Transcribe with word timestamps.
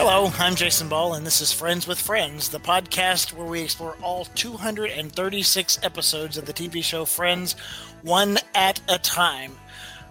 Hello, 0.00 0.30
I'm 0.38 0.54
Jason 0.54 0.88
Ball, 0.88 1.14
and 1.14 1.26
this 1.26 1.40
is 1.40 1.52
Friends 1.52 1.88
with 1.88 2.00
Friends, 2.00 2.48
the 2.50 2.60
podcast 2.60 3.32
where 3.32 3.48
we 3.48 3.60
explore 3.60 3.96
all 4.00 4.26
236 4.26 5.80
episodes 5.82 6.38
of 6.38 6.46
the 6.46 6.52
TV 6.52 6.84
show 6.84 7.04
Friends, 7.04 7.56
one 8.02 8.38
at 8.54 8.80
a 8.88 8.96
time. 9.00 9.58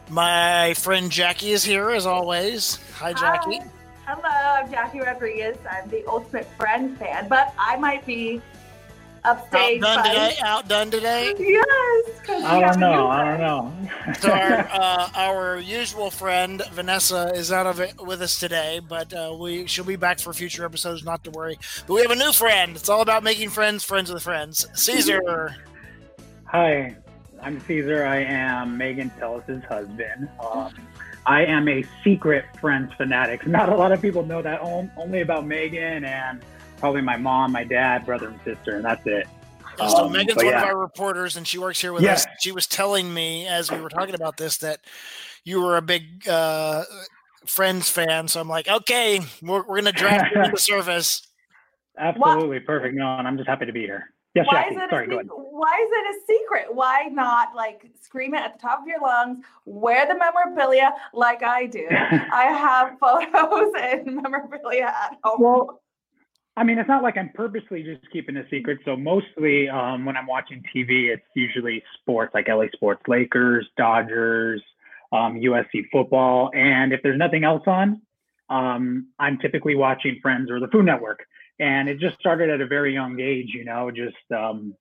My 0.10 0.73
friend 0.73 1.10
Jackie 1.10 1.52
is 1.52 1.64
here 1.64 1.89
as 1.92 2.05
always. 2.05 2.80
Hi, 2.96 3.14
Jackie. 3.14 3.60
Hi. 3.60 3.70
Hello, 4.08 4.62
I'm 4.62 4.70
Jackie 4.70 5.00
Rodriguez. 5.00 5.58
I'm 5.71 5.90
the 5.90 6.06
ultimate 6.06 6.48
Friends 6.58 7.00
fan, 7.00 7.30
but 7.30 7.54
I 7.58 7.78
might 7.78 8.06
be 8.06 8.42
upstage. 9.24 9.82
Outdone 9.82 9.96
by- 10.04 10.10
today. 10.10 10.36
Outdone 10.44 10.92
today. 10.92 11.34
Yes. 11.38 12.06
'cause 12.26 12.42
we 12.42 12.46
I 12.48 12.60
don't 12.60 12.80
know. 12.80 13.08
I 13.08 13.26
don't 13.26 13.40
know. 13.40 13.74
So 14.20 14.32
our, 14.32 14.54
uh, 14.72 15.10
our 15.16 15.58
usual 15.60 16.10
friend 16.12 16.62
Vanessa 16.71 17.32
is 17.36 17.52
out 17.52 17.68
of 17.68 17.80
it 17.80 18.00
with 18.06 18.22
us 18.22 18.39
today, 18.39 18.80
but 18.88 19.14
uh, 19.14 19.36
we 19.39 19.66
she'll 19.68 19.86
be 19.86 19.96
back 19.96 20.20
for 20.20 20.34
future 20.34 20.66
episodes. 20.66 21.04
Not 21.04 21.24
to 21.25 21.32
worry. 21.32 21.58
But 21.88 21.94
we 21.94 22.02
have 22.02 22.11
a 22.11 22.16
new 22.16 22.32
friend. 22.34 22.75
It's 22.75 22.89
all 22.89 23.02
about 23.02 23.24
making 23.24 23.50
friends, 23.50 23.84
friends 23.84 24.11
with 24.11 24.24
friends. 24.24 24.68
Caesar. 24.74 25.56
Hi, 26.46 26.96
I'm 27.42 27.60
Caesar. 27.61 28.06
I 28.06 28.18
am 28.24 28.78
Megan 28.78 29.10
Telles' 29.20 29.44
husband. 29.68 30.30
Um, 30.39 30.74
I 31.25 31.44
am 31.44 31.68
a 31.68 31.84
secret 32.06 32.45
Friends 32.61 32.94
fanatic. 32.94 33.45
Not 33.58 33.67
a 33.70 33.75
lot 33.75 33.92
of 33.92 34.02
people 34.02 34.25
know 34.25 34.42
that. 34.42 34.61
Only 34.61 35.22
about 35.22 35.45
Megan 35.45 36.06
and 36.06 36.42
probably 36.78 37.02
my 37.02 37.17
mom, 37.17 37.52
my 37.52 37.64
dad, 37.64 38.06
brother, 38.06 38.28
and 38.30 38.40
sister, 38.45 38.76
and 38.76 38.86
that's 38.86 39.06
it. 39.06 39.28
so 39.78 40.06
Um, 40.06 40.12
Megan's 40.12 40.36
but 40.36 40.45
one 40.45 40.56
of 40.56 40.64
our 40.64 40.78
reporters, 40.78 41.38
and 41.38 41.48
she 41.48 41.58
works 41.58 41.81
here 41.81 41.94
with 41.94 42.03
Yeah. 42.03 42.14
us. 42.14 42.26
She 42.40 42.52
was 42.52 42.67
telling 42.67 43.14
me 43.14 43.48
as 43.48 43.72
we 43.72 43.80
were 43.80 43.90
talking 43.90 44.16
about 44.16 44.38
this 44.38 44.58
that 44.58 44.80
you 45.44 45.62
were 45.62 45.78
a 45.78 45.81
big 45.81 46.28
uh, 46.28 46.84
Friends 47.45 47.89
fan. 47.89 48.28
So 48.28 48.42
I'm 48.42 48.50
like, 48.50 48.67
okay, 48.67 49.22
we're, 49.42 49.64
we're 49.67 49.78
gonna 49.78 49.92
draft 49.92 50.31
you 50.31 50.44
to 50.44 50.50
the 50.52 50.59
surface. 50.61 51.22
Absolutely 51.97 52.59
perfect. 52.59 52.95
No, 52.95 53.17
and 53.17 53.28
I'm 53.28 53.38
just 53.38 53.50
happy 53.50 53.66
to 53.66 53.73
be 53.73 53.81
here. 53.81 54.12
Yes, 54.36 54.45
Why 54.47 54.62
Jackie. 54.64 54.75
is 54.75 54.81
it 54.81 54.89
Sorry, 54.89 55.06
a 55.06 55.09
go 55.09 55.16
ahead. 55.16 55.25
secret? 55.28 55.39
Why 55.52 55.86
is 55.86 55.91
it 55.91 56.16
a 56.16 56.25
secret? 56.28 56.75
Why 56.75 57.08
not 57.12 57.56
like 57.56 57.89
scream 58.02 58.36
it 58.36 58.41
at 58.41 58.53
the 58.53 58.59
top 58.59 58.81
of 58.81 58.88
your 58.88 59.02
lungs? 59.02 59.44
Wear 59.66 60.06
the 60.06 60.16
memorabilia 60.16 60.94
like 61.14 61.41
I 61.41 61.66
do. 61.66 61.88
I 61.91 62.44
have 62.45 63.00
photos 63.00 63.73
and 63.81 64.22
memorabilia 64.22 64.86
at 64.86 65.17
home. 65.23 65.41
Well, 65.41 65.81
I 66.58 66.63
mean, 66.63 66.80
it's 66.80 66.88
not 66.88 67.03
like 67.03 67.17
I'm 67.17 67.30
purposely 67.36 67.83
just 67.83 68.02
keeping 68.11 68.36
a 68.36 68.44
secret. 68.50 68.80
So 68.83 68.97
mostly, 68.97 69.69
um, 69.69 70.05
when 70.05 70.17
I'm 70.17 70.25
watching 70.25 70.63
TV, 70.75 71.13
it's 71.13 71.22
usually 71.36 71.83
sports 72.02 72.33
like 72.33 72.47
LA 72.47 72.66
Sports, 72.73 73.03
Lakers, 73.08 73.67
Dodgers, 73.77 74.59
um, 75.11 75.35
USC 75.35 75.83
football, 75.91 76.50
and 76.55 76.91
if 76.91 77.02
there's 77.03 77.17
nothing 77.19 77.44
else 77.44 77.61
on, 77.67 78.02
um, 78.50 79.08
I'm 79.19 79.38
typically 79.38 79.75
watching 79.75 80.17
Friends 80.19 80.50
or 80.50 80.59
the 80.59 80.67
Food 80.69 80.85
Network. 80.85 81.19
And 81.59 81.88
it 81.88 82.00
just 82.00 82.19
started 82.19 82.50
at 82.50 82.59
a 82.59 82.67
very 82.67 82.91
young 82.91 83.19
age, 83.19 83.50
you 83.53 83.63
know. 83.63 83.91
Just 83.91 84.16
um, 84.35 84.75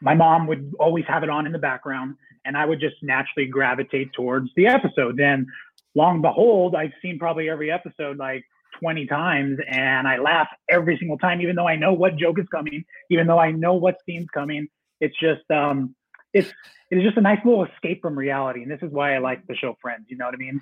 my 0.00 0.14
mom 0.14 0.46
would 0.46 0.72
always 0.80 1.04
have 1.08 1.22
it 1.22 1.28
on 1.28 1.44
in 1.44 1.52
the 1.52 1.58
background, 1.58 2.16
and 2.46 2.56
I 2.56 2.64
would 2.64 2.80
just 2.80 2.96
naturally 3.02 3.48
gravitate 3.48 4.14
towards 4.14 4.48
the 4.56 4.66
episode. 4.66 5.20
And 5.20 5.46
long 5.94 6.22
behold, 6.22 6.74
I've 6.74 6.92
seen 7.02 7.18
probably 7.18 7.50
every 7.50 7.70
episode 7.70 8.16
like 8.16 8.44
20 8.82 9.06
times 9.06 9.58
and 9.68 10.08
I 10.08 10.18
laugh 10.18 10.48
every 10.68 10.98
single 10.98 11.18
time, 11.18 11.40
even 11.40 11.54
though 11.54 11.68
I 11.68 11.76
know 11.76 11.92
what 11.92 12.16
joke 12.16 12.38
is 12.38 12.46
coming, 12.48 12.84
even 13.10 13.26
though 13.26 13.38
I 13.38 13.52
know 13.52 13.74
what 13.74 13.96
scene's 14.04 14.28
coming. 14.34 14.66
It's 15.00 15.16
just, 15.18 15.48
um, 15.50 15.94
it's, 16.34 16.48
it 16.90 16.98
is 16.98 17.04
just 17.04 17.16
a 17.16 17.20
nice 17.20 17.38
little 17.44 17.64
escape 17.64 18.02
from 18.02 18.18
reality. 18.18 18.62
And 18.62 18.70
this 18.70 18.82
is 18.82 18.90
why 18.90 19.14
I 19.14 19.18
like 19.18 19.46
the 19.46 19.54
show 19.54 19.76
Friends. 19.80 20.06
You 20.08 20.16
know 20.16 20.26
what 20.26 20.34
I 20.34 20.38
mean? 20.38 20.60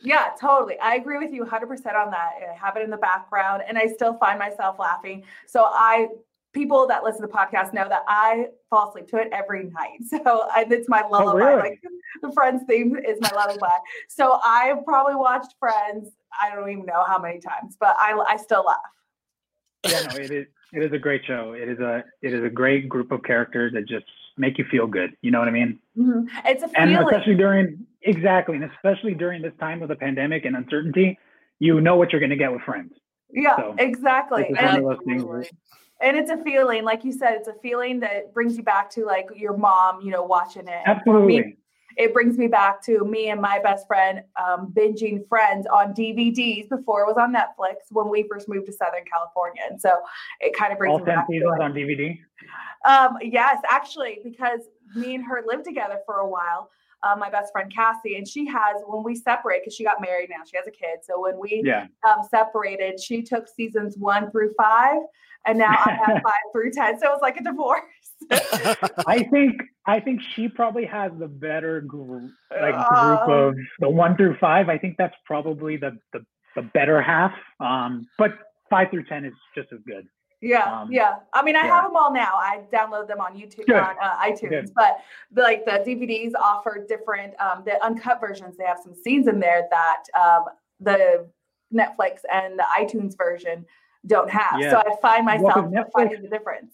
Yeah, 0.00 0.28
totally. 0.40 0.78
I 0.78 0.94
agree 0.94 1.18
with 1.18 1.32
you 1.32 1.44
100% 1.44 1.62
on 1.94 2.10
that. 2.10 2.30
I 2.50 2.54
have 2.54 2.76
it 2.76 2.82
in 2.82 2.90
the 2.90 2.96
background 2.96 3.62
and 3.66 3.76
I 3.76 3.86
still 3.86 4.16
find 4.18 4.38
myself 4.38 4.76
laughing. 4.78 5.24
So 5.46 5.64
I 5.64 6.08
people 6.56 6.86
that 6.88 7.04
listen 7.04 7.20
to 7.20 7.26
the 7.28 7.32
podcast 7.32 7.72
know 7.72 7.88
that 7.88 8.02
I 8.08 8.46
fall 8.70 8.88
asleep 8.88 9.06
to 9.08 9.18
it 9.18 9.28
every 9.32 9.64
night. 9.64 10.00
So 10.24 10.48
I, 10.54 10.66
it's 10.68 10.88
my 10.88 11.02
lullaby. 11.08 11.38
really? 11.38 11.70
Like 11.70 11.82
the 12.22 12.32
Friends 12.32 12.62
theme 12.68 12.96
is 12.96 13.18
my 13.20 13.30
lullaby. 13.34 13.68
So 14.08 14.40
I've 14.44 14.84
probably 14.84 15.14
watched 15.14 15.54
Friends. 15.60 16.10
I 16.40 16.54
don't 16.54 16.68
even 16.70 16.86
know 16.86 17.04
how 17.06 17.18
many 17.18 17.38
times, 17.38 17.76
but 17.78 17.94
I 17.98 18.12
I 18.28 18.36
still 18.36 18.64
laugh. 18.66 18.78
Yeah, 19.86 20.02
no, 20.10 20.16
it 20.16 20.30
is, 20.30 20.46
it 20.72 20.82
is 20.82 20.92
a 20.92 20.98
great 20.98 21.22
show. 21.26 21.52
It 21.52 21.68
is 21.68 21.78
a, 21.78 22.02
it 22.22 22.32
is 22.34 22.42
a 22.42 22.48
great 22.50 22.88
group 22.88 23.12
of 23.12 23.22
characters 23.22 23.72
that 23.74 23.86
just 23.86 24.06
make 24.36 24.58
you 24.58 24.64
feel 24.70 24.86
good. 24.86 25.16
You 25.22 25.30
know 25.30 25.38
what 25.38 25.48
I 25.48 25.52
mean? 25.52 25.78
Mhm. 25.96 26.26
It's 26.44 26.62
a 26.62 26.68
feeling. 26.68 26.96
And 26.96 27.04
especially 27.04 27.34
during, 27.36 27.86
exactly. 28.02 28.56
And 28.56 28.64
especially 28.64 29.14
during 29.14 29.42
this 29.42 29.52
time 29.60 29.82
of 29.82 29.88
the 29.88 29.94
pandemic 29.96 30.44
and 30.44 30.56
uncertainty, 30.56 31.18
you 31.60 31.80
know 31.80 31.96
what 31.96 32.10
you're 32.12 32.20
going 32.20 32.30
to 32.30 32.36
get 32.36 32.52
with 32.52 32.62
Friends. 32.62 32.92
yeah, 33.30 33.56
so, 33.56 33.74
exactly. 33.78 34.42
this 34.42 34.52
is 34.52 34.56
And 34.58 34.82
one 34.82 34.92
of 34.92 34.98
those 34.98 35.06
things 35.06 35.22
Absolutely. 35.22 35.50
And 36.00 36.16
it's 36.16 36.30
a 36.30 36.36
feeling 36.44 36.84
like 36.84 37.04
you 37.04 37.12
said 37.12 37.32
it's 37.34 37.48
a 37.48 37.54
feeling 37.62 38.00
that 38.00 38.32
brings 38.34 38.56
you 38.56 38.62
back 38.62 38.90
to 38.90 39.04
like 39.04 39.28
your 39.34 39.56
mom 39.56 40.00
you 40.00 40.10
know 40.10 40.22
watching 40.22 40.66
it 40.68 40.84
for 41.04 41.24
me, 41.24 41.38
Absolutely. 41.38 41.56
it 41.96 42.12
brings 42.12 42.36
me 42.36 42.46
back 42.46 42.82
to 42.84 43.04
me 43.04 43.30
and 43.30 43.40
my 43.40 43.58
best 43.58 43.86
friend 43.86 44.22
um, 44.40 44.72
binging 44.76 45.26
friends 45.28 45.66
on 45.66 45.94
dvds 45.94 46.68
before 46.68 47.02
it 47.02 47.06
was 47.06 47.16
on 47.18 47.32
netflix 47.34 47.76
when 47.90 48.08
we 48.08 48.24
first 48.30 48.48
moved 48.48 48.66
to 48.66 48.72
southern 48.72 49.04
california 49.10 49.62
and 49.70 49.80
so 49.80 49.90
it 50.40 50.54
kind 50.56 50.72
of 50.72 50.78
brings 50.78 50.92
All 50.92 50.98
me 50.98 51.04
10 51.06 51.14
back 51.14 51.26
to 51.26 51.32
seasons 51.32 51.52
it. 51.58 51.62
on 51.62 51.72
DVD. 51.72 52.18
Um, 52.84 53.16
yes, 53.20 53.58
actually, 53.68 54.18
because 54.22 54.60
me 54.94 55.14
and 55.14 55.24
her 55.24 55.42
lived 55.46 55.64
together 55.64 55.98
for 56.06 56.16
a 56.18 56.28
while. 56.28 56.70
Uh, 57.02 57.14
my 57.14 57.28
best 57.28 57.52
friend 57.52 57.72
Cassie, 57.72 58.16
and 58.16 58.26
she 58.26 58.46
has 58.46 58.76
when 58.86 59.02
we 59.02 59.14
separate 59.14 59.60
because 59.62 59.74
she 59.74 59.84
got 59.84 60.00
married 60.00 60.28
now, 60.30 60.42
she 60.50 60.56
has 60.56 60.66
a 60.66 60.70
kid. 60.70 60.98
So 61.02 61.20
when 61.20 61.38
we 61.38 61.62
Yeah. 61.64 61.86
um, 62.08 62.22
separated, 62.30 62.98
she 63.00 63.22
took 63.22 63.48
seasons 63.48 63.96
one 63.98 64.30
through 64.30 64.54
five, 64.58 65.00
and 65.46 65.58
now 65.58 65.70
I 65.70 65.98
have 66.04 66.06
five 66.22 66.32
through 66.52 66.72
ten. 66.72 66.98
So 66.98 67.06
it 67.06 67.10
was 67.10 67.20
like 67.22 67.36
a 67.36 67.42
divorce. 67.44 67.82
I 69.06 69.26
think 69.30 69.60
I 69.86 70.00
think 70.00 70.20
she 70.34 70.48
probably 70.48 70.84
has 70.86 71.12
the 71.18 71.28
better 71.28 71.80
group, 71.82 72.30
like 72.50 72.74
group 72.74 73.28
Um, 73.28 73.30
of 73.30 73.54
the 73.80 73.88
one 73.90 74.16
through 74.16 74.36
five. 74.38 74.68
I 74.68 74.78
think 74.78 74.96
that's 74.98 75.16
probably 75.24 75.76
the 75.76 75.98
the, 76.12 76.24
the 76.54 76.62
better 76.62 77.00
half. 77.02 77.32
Um, 77.60 78.06
but 78.18 78.32
five 78.70 78.90
through 78.90 79.04
ten 79.04 79.24
is 79.24 79.34
just 79.54 79.72
as 79.72 79.80
good. 79.86 80.06
Yeah, 80.42 80.80
Um, 80.82 80.92
yeah. 80.92 81.16
I 81.32 81.42
mean, 81.42 81.56
I 81.56 81.64
yeah. 81.64 81.74
have 81.76 81.84
them 81.84 81.96
all 81.96 82.12
now. 82.12 82.34
I 82.36 82.60
download 82.72 83.08
them 83.08 83.20
on 83.20 83.34
YouTube, 83.34 83.66
Good. 83.66 83.76
on 83.76 83.96
uh, 84.02 84.16
iTunes. 84.22 84.50
Good. 84.50 84.70
But 84.74 84.98
the, 85.32 85.40
like 85.42 85.64
the 85.64 85.82
DVDs 85.84 86.32
offer 86.38 86.84
different, 86.86 87.32
um, 87.40 87.62
the 87.64 87.82
uncut 87.82 88.20
versions. 88.20 88.56
They 88.58 88.64
have 88.64 88.78
some 88.82 88.94
scenes 88.94 89.28
in 89.28 89.40
there 89.40 89.66
that 89.70 90.02
um, 90.18 90.44
the 90.78 91.26
Netflix 91.74 92.18
and 92.30 92.58
the 92.58 92.64
iTunes 92.78 93.16
version 93.16 93.64
don't 94.06 94.30
have. 94.30 94.60
Yeah. 94.60 94.70
So 94.70 94.78
I 94.78 94.96
find 95.02 95.26
Well, 95.42 95.52
'cause 95.54 95.64
myself 95.64 95.86
Netflix- 95.88 95.92
finding 95.92 96.22
the 96.22 96.28
difference. 96.28 96.72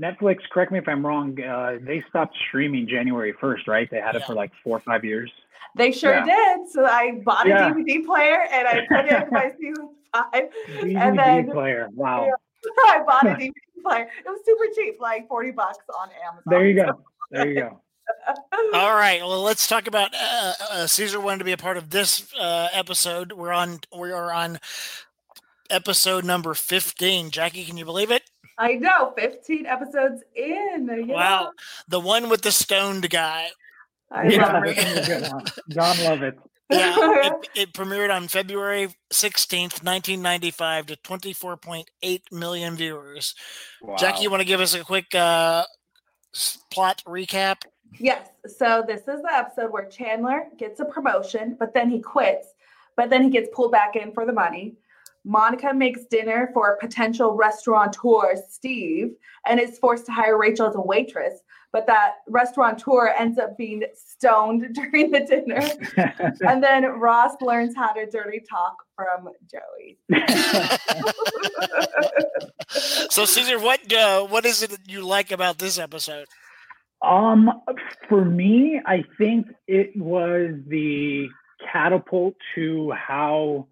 Netflix, 0.00 0.38
correct 0.50 0.72
me 0.72 0.78
if 0.78 0.88
I'm 0.88 1.06
wrong. 1.06 1.40
Uh, 1.40 1.78
they 1.80 2.02
stopped 2.08 2.36
streaming 2.48 2.88
January 2.88 3.32
first, 3.40 3.68
right? 3.68 3.88
They 3.90 4.00
had 4.00 4.16
it 4.16 4.24
for 4.24 4.34
like 4.34 4.50
four 4.64 4.76
or 4.76 4.80
five 4.80 5.04
years. 5.04 5.30
They 5.76 5.92
sure 5.92 6.14
Yeah. 6.14 6.24
did. 6.24 6.68
So 6.70 6.84
I 6.84 7.20
bought 7.24 7.46
a 7.46 7.50
DVD 7.50 8.04
player 8.04 8.46
and 8.50 8.66
I 8.66 8.86
put 8.88 9.06
it 9.06 9.22
in 9.22 9.30
my 9.30 9.50
season 9.60 9.94
five. 10.12 10.50
DVD 10.66 10.96
And 10.96 11.18
then- 11.18 11.50
player. 11.50 11.88
Wow. 11.94 12.24
Yeah. 12.26 12.32
I 12.86 13.02
bought 13.04 13.24
a 13.26 13.30
DVD 13.36 13.52
player. 13.84 14.08
It 14.24 14.28
was 14.28 14.40
super 14.44 14.64
cheap, 14.74 15.00
like 15.00 15.28
40 15.28 15.52
bucks 15.52 15.78
on 15.98 16.08
Amazon. 16.26 16.42
There 16.46 16.66
you 16.66 16.74
go. 16.74 17.00
There 17.30 17.48
you 17.48 17.54
go. 17.60 17.80
All 18.74 18.94
right. 18.94 19.20
Well, 19.22 19.42
let's 19.42 19.66
talk 19.66 19.86
about 19.86 20.12
uh, 20.14 20.52
uh, 20.70 20.86
Caesar 20.86 21.20
wanted 21.20 21.38
to 21.38 21.44
be 21.44 21.52
a 21.52 21.56
part 21.56 21.76
of 21.76 21.90
this 21.90 22.32
uh, 22.38 22.68
episode. 22.72 23.32
We're 23.32 23.52
on. 23.52 23.78
We 23.96 24.12
are 24.12 24.30
on 24.32 24.58
episode 25.70 26.24
number 26.24 26.54
fifteen. 26.54 27.30
Jackie, 27.30 27.64
can 27.64 27.76
you 27.76 27.84
believe 27.84 28.10
it? 28.10 28.22
I 28.56 28.74
know, 28.74 29.12
15 29.16 29.66
episodes 29.66 30.22
in. 30.36 30.88
Yeah. 31.08 31.14
Wow, 31.14 31.52
the 31.88 31.98
one 31.98 32.28
with 32.28 32.42
the 32.42 32.52
stoned 32.52 33.10
guy. 33.10 33.48
I 34.12 34.28
yeah, 34.28 34.52
love 34.52 34.64
it. 34.66 34.76
one 34.76 34.94
was 34.94 35.06
good. 35.08 35.22
Jon 35.70 35.96
Lovitz. 35.96 36.38
Yeah, 36.70 36.94
it, 36.98 37.48
it 37.54 37.72
premiered 37.72 38.14
on 38.14 38.28
February 38.28 38.88
sixteenth, 39.10 39.82
nineteen 39.82 40.22
ninety-five, 40.22 40.86
to 40.86 40.96
twenty-four 40.96 41.56
point 41.58 41.90
eight 42.02 42.22
million 42.30 42.76
viewers. 42.76 43.34
Jackie, 43.98 44.22
you 44.22 44.30
want 44.30 44.40
to 44.40 44.46
give 44.46 44.60
us 44.60 44.74
a 44.74 44.84
quick 44.84 45.14
uh, 45.14 45.64
plot 46.70 47.02
recap? 47.06 47.56
Yes. 47.98 48.28
So 48.46 48.84
this 48.86 49.00
is 49.00 49.22
the 49.22 49.32
episode 49.32 49.72
where 49.72 49.86
Chandler 49.86 50.46
gets 50.58 50.80
a 50.80 50.84
promotion, 50.84 51.56
but 51.58 51.74
then 51.74 51.90
he 51.90 52.00
quits, 52.00 52.48
but 52.96 53.10
then 53.10 53.22
he 53.22 53.30
gets 53.30 53.48
pulled 53.52 53.72
back 53.72 53.96
in 53.96 54.12
for 54.12 54.24
the 54.24 54.32
money. 54.32 54.76
Monica 55.24 55.72
makes 55.72 56.04
dinner 56.06 56.50
for 56.52 56.76
potential 56.80 57.34
restaurateur 57.34 58.34
Steve 58.48 59.12
and 59.46 59.58
is 59.58 59.78
forced 59.78 60.06
to 60.06 60.12
hire 60.12 60.38
Rachel 60.38 60.66
as 60.66 60.74
a 60.74 60.80
waitress, 60.80 61.40
but 61.72 61.86
that 61.86 62.16
restaurateur 62.28 63.08
ends 63.18 63.38
up 63.38 63.56
being 63.56 63.82
stoned 63.94 64.66
during 64.74 65.10
the 65.10 65.20
dinner. 65.20 65.66
and 66.46 66.62
then 66.62 66.84
Ross 66.84 67.32
learns 67.40 67.74
how 67.74 67.92
to 67.92 68.06
dirty 68.06 68.42
talk 68.48 68.76
from 68.96 69.28
Joey. 69.50 69.98
So, 72.68 73.24
Caesar, 73.24 73.58
what 73.60 73.92
uh, 73.92 74.24
what 74.24 74.44
is 74.44 74.62
it 74.62 74.70
that 74.70 74.90
you 74.90 75.06
like 75.06 75.30
about 75.30 75.58
this 75.58 75.78
episode? 75.78 76.26
Um, 77.02 77.62
for 78.08 78.24
me, 78.24 78.80
I 78.84 79.04
think 79.18 79.46
it 79.68 79.96
was 79.96 80.54
the 80.66 81.28
catapult 81.72 82.34
to 82.54 82.90
how 82.92 83.68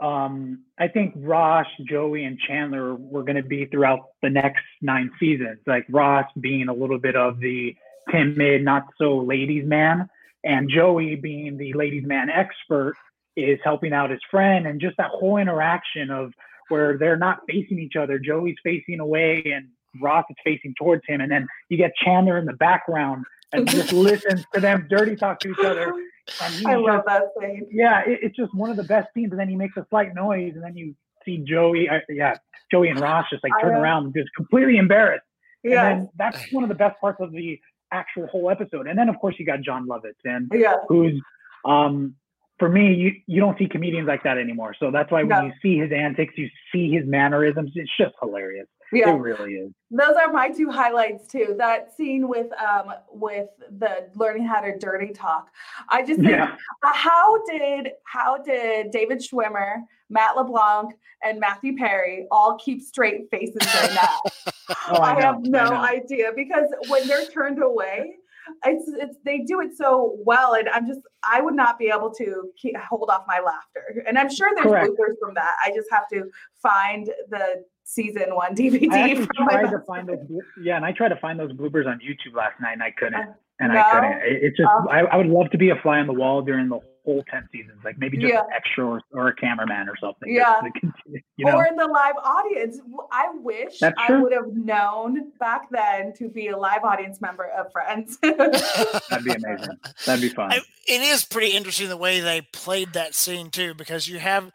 um, 0.00 0.64
I 0.78 0.88
think 0.88 1.14
Ross, 1.16 1.66
Joey, 1.84 2.24
and 2.24 2.38
Chandler 2.38 2.94
were 2.94 3.24
going 3.24 3.36
to 3.36 3.42
be 3.42 3.66
throughout 3.66 4.10
the 4.22 4.30
next 4.30 4.62
nine 4.80 5.10
seasons. 5.18 5.58
Like 5.66 5.86
Ross 5.90 6.26
being 6.40 6.68
a 6.68 6.72
little 6.72 6.98
bit 6.98 7.16
of 7.16 7.40
the 7.40 7.74
timid, 8.10 8.64
not 8.64 8.86
so 8.96 9.18
ladies 9.18 9.66
man, 9.66 10.08
and 10.44 10.70
Joey 10.70 11.16
being 11.16 11.58
the 11.58 11.72
ladies 11.72 12.06
man 12.06 12.30
expert 12.30 12.94
is 13.36 13.58
helping 13.64 13.92
out 13.92 14.10
his 14.10 14.20
friend, 14.30 14.66
and 14.66 14.80
just 14.80 14.96
that 14.98 15.10
whole 15.10 15.36
interaction 15.36 16.10
of 16.10 16.32
where 16.68 16.96
they're 16.98 17.16
not 17.16 17.40
facing 17.48 17.78
each 17.78 17.96
other. 17.96 18.18
Joey's 18.18 18.56
facing 18.62 19.00
away, 19.00 19.42
and 19.46 19.68
Ross 20.00 20.24
is 20.30 20.36
facing 20.44 20.74
towards 20.78 21.02
him, 21.06 21.20
and 21.20 21.30
then 21.30 21.46
you 21.68 21.76
get 21.76 21.92
Chandler 21.96 22.38
in 22.38 22.44
the 22.44 22.52
background 22.52 23.24
and 23.52 23.68
just 23.68 23.92
listens 23.92 24.44
to 24.54 24.60
them 24.60 24.86
dirty 24.90 25.16
talk 25.16 25.40
to 25.40 25.50
each 25.50 25.64
other 25.64 25.92
I 26.66 26.76
love 26.76 27.04
that 27.06 27.22
scene. 27.40 27.66
Yeah, 27.70 28.00
it, 28.06 28.20
it's 28.22 28.36
just 28.36 28.54
one 28.54 28.70
of 28.70 28.76
the 28.76 28.84
best 28.84 29.08
scenes. 29.14 29.30
And 29.30 29.40
then 29.40 29.48
he 29.48 29.56
makes 29.56 29.76
a 29.76 29.86
slight 29.90 30.14
noise, 30.14 30.52
and 30.54 30.62
then 30.62 30.76
you 30.76 30.94
see 31.24 31.38
Joey, 31.38 31.88
uh, 31.88 32.00
yeah, 32.08 32.34
Joey 32.70 32.88
and 32.88 33.00
Ross 33.00 33.26
just 33.30 33.42
like 33.42 33.52
turn 33.60 33.74
around, 33.74 34.14
just 34.16 34.30
completely 34.36 34.76
embarrassed. 34.76 35.24
Yeah, 35.64 35.88
and 35.88 36.00
then 36.00 36.10
that's 36.16 36.52
one 36.52 36.62
of 36.62 36.68
the 36.68 36.74
best 36.74 37.00
parts 37.00 37.18
of 37.20 37.32
the 37.32 37.58
actual 37.92 38.26
whole 38.26 38.50
episode. 38.50 38.86
And 38.86 38.98
then 38.98 39.08
of 39.08 39.18
course 39.18 39.36
you 39.38 39.46
got 39.46 39.60
Jon 39.60 39.86
Lovitz, 39.86 40.20
and 40.24 40.50
yeah. 40.52 40.76
who's 40.88 41.20
um 41.64 42.14
for 42.58 42.68
me, 42.68 42.94
you, 42.94 43.12
you 43.26 43.40
don't 43.40 43.58
see 43.58 43.68
comedians 43.68 44.08
like 44.08 44.22
that 44.24 44.38
anymore. 44.38 44.74
So 44.78 44.90
that's 44.90 45.10
why 45.10 45.22
when 45.22 45.28
no. 45.28 45.46
you 45.46 45.52
see 45.62 45.78
his 45.78 45.92
antics, 45.92 46.34
you 46.36 46.48
see 46.72 46.90
his 46.90 47.06
mannerisms, 47.06 47.72
it's 47.74 47.90
just 47.96 48.14
hilarious. 48.20 48.66
Yeah, 48.92 49.10
it 49.10 49.18
really 49.18 49.52
is. 49.52 49.72
Those 49.90 50.16
are 50.20 50.32
my 50.32 50.48
two 50.48 50.70
highlights 50.70 51.26
too. 51.26 51.54
That 51.58 51.94
scene 51.94 52.26
with 52.26 52.46
um 52.54 52.92
with 53.10 53.48
the 53.78 54.08
learning 54.14 54.46
how 54.46 54.60
to 54.60 54.78
dirty 54.78 55.12
talk. 55.12 55.48
I 55.90 56.02
just 56.02 56.20
think 56.20 56.30
yeah. 56.30 56.56
how 56.82 57.42
did 57.44 57.90
how 58.04 58.38
did 58.38 58.90
David 58.90 59.18
Schwimmer, 59.18 59.82
Matt 60.08 60.36
LeBlanc, 60.36 60.94
and 61.22 61.38
Matthew 61.38 61.76
Perry 61.76 62.26
all 62.30 62.56
keep 62.56 62.80
straight 62.80 63.28
faces 63.30 63.56
during 63.56 63.94
that? 63.94 64.20
oh, 64.88 64.94
I, 64.94 65.16
I 65.16 65.20
have 65.20 65.42
no 65.42 65.58
I 65.58 65.90
idea 65.90 66.32
because 66.34 66.68
when 66.88 67.06
they're 67.06 67.26
turned 67.26 67.62
away, 67.62 68.16
it's 68.64 68.84
it's 68.88 69.16
they 69.24 69.38
do 69.38 69.60
it 69.60 69.76
so 69.76 70.16
well, 70.24 70.54
and 70.54 70.68
I'm 70.68 70.86
just 70.86 71.00
I 71.28 71.40
would 71.40 71.54
not 71.54 71.78
be 71.78 71.90
able 71.94 72.12
to 72.14 72.50
keep, 72.60 72.76
hold 72.76 73.10
off 73.10 73.24
my 73.26 73.40
laughter. 73.40 74.04
And 74.06 74.18
I'm 74.18 74.32
sure 74.32 74.50
there's 74.54 74.66
Correct. 74.66 74.88
bloopers 74.88 75.14
from 75.20 75.34
that. 75.34 75.56
I 75.64 75.70
just 75.74 75.88
have 75.90 76.08
to 76.12 76.24
find 76.62 77.10
the 77.30 77.64
season 77.84 78.34
one 78.34 78.54
DVD. 78.54 78.90
I 78.92 79.26
tried 79.36 79.70
to 79.70 79.80
find 79.86 80.08
those, 80.08 80.18
yeah, 80.62 80.76
and 80.76 80.84
I 80.84 80.92
tried 80.92 81.08
to 81.08 81.16
find 81.16 81.38
those 81.38 81.52
bloopers 81.52 81.86
on 81.86 81.98
YouTube 81.98 82.34
last 82.34 82.60
night, 82.60 82.72
and 82.72 82.82
I 82.82 82.90
couldn't. 82.92 83.14
Uh, 83.14 83.32
and 83.60 83.72
no? 83.72 83.80
I 83.80 83.90
couldn't. 83.90 84.12
It, 84.12 84.42
it's 84.42 84.56
just 84.56 84.68
uh, 84.68 84.88
I, 84.90 85.00
I, 85.00 85.16
would 85.16 85.26
love 85.26 85.50
to 85.50 85.58
be 85.58 85.70
a 85.70 85.76
fly 85.76 85.98
on 85.98 86.06
the 86.06 86.12
wall 86.12 86.42
during 86.42 86.68
the 86.68 86.80
whole 87.08 87.24
ten 87.30 87.48
seasons, 87.50 87.78
like 87.84 87.98
maybe 87.98 88.18
just 88.18 88.32
yeah. 88.32 88.40
an 88.40 88.46
extra 88.54 88.86
or, 88.86 89.00
or, 89.12 89.28
a 89.28 89.34
cameraman 89.34 89.88
or 89.88 89.96
something. 89.96 90.30
Yeah. 90.30 90.60
Continue, 90.60 91.22
you 91.38 91.46
know? 91.46 91.56
Or 91.56 91.64
in 91.64 91.74
the 91.74 91.86
live 91.86 92.16
audience. 92.22 92.80
I 93.10 93.30
wish 93.34 93.80
I 93.82 94.12
would 94.20 94.32
have 94.32 94.54
known 94.54 95.32
back 95.40 95.70
then 95.70 96.12
to 96.14 96.28
be 96.28 96.48
a 96.48 96.58
live 96.58 96.84
audience 96.84 97.22
member 97.22 97.46
of 97.46 97.72
Friends. 97.72 98.18
That'd 98.22 99.24
be 99.24 99.32
amazing. 99.32 99.78
That'd 100.04 100.20
be 100.20 100.28
fun. 100.28 100.52
I, 100.52 100.58
it 100.86 101.00
is 101.00 101.24
pretty 101.24 101.56
interesting 101.56 101.88
the 101.88 101.96
way 101.96 102.20
they 102.20 102.42
played 102.52 102.92
that 102.92 103.14
scene 103.14 103.48
too, 103.48 103.72
because 103.72 104.06
you 104.06 104.18
have 104.18 104.52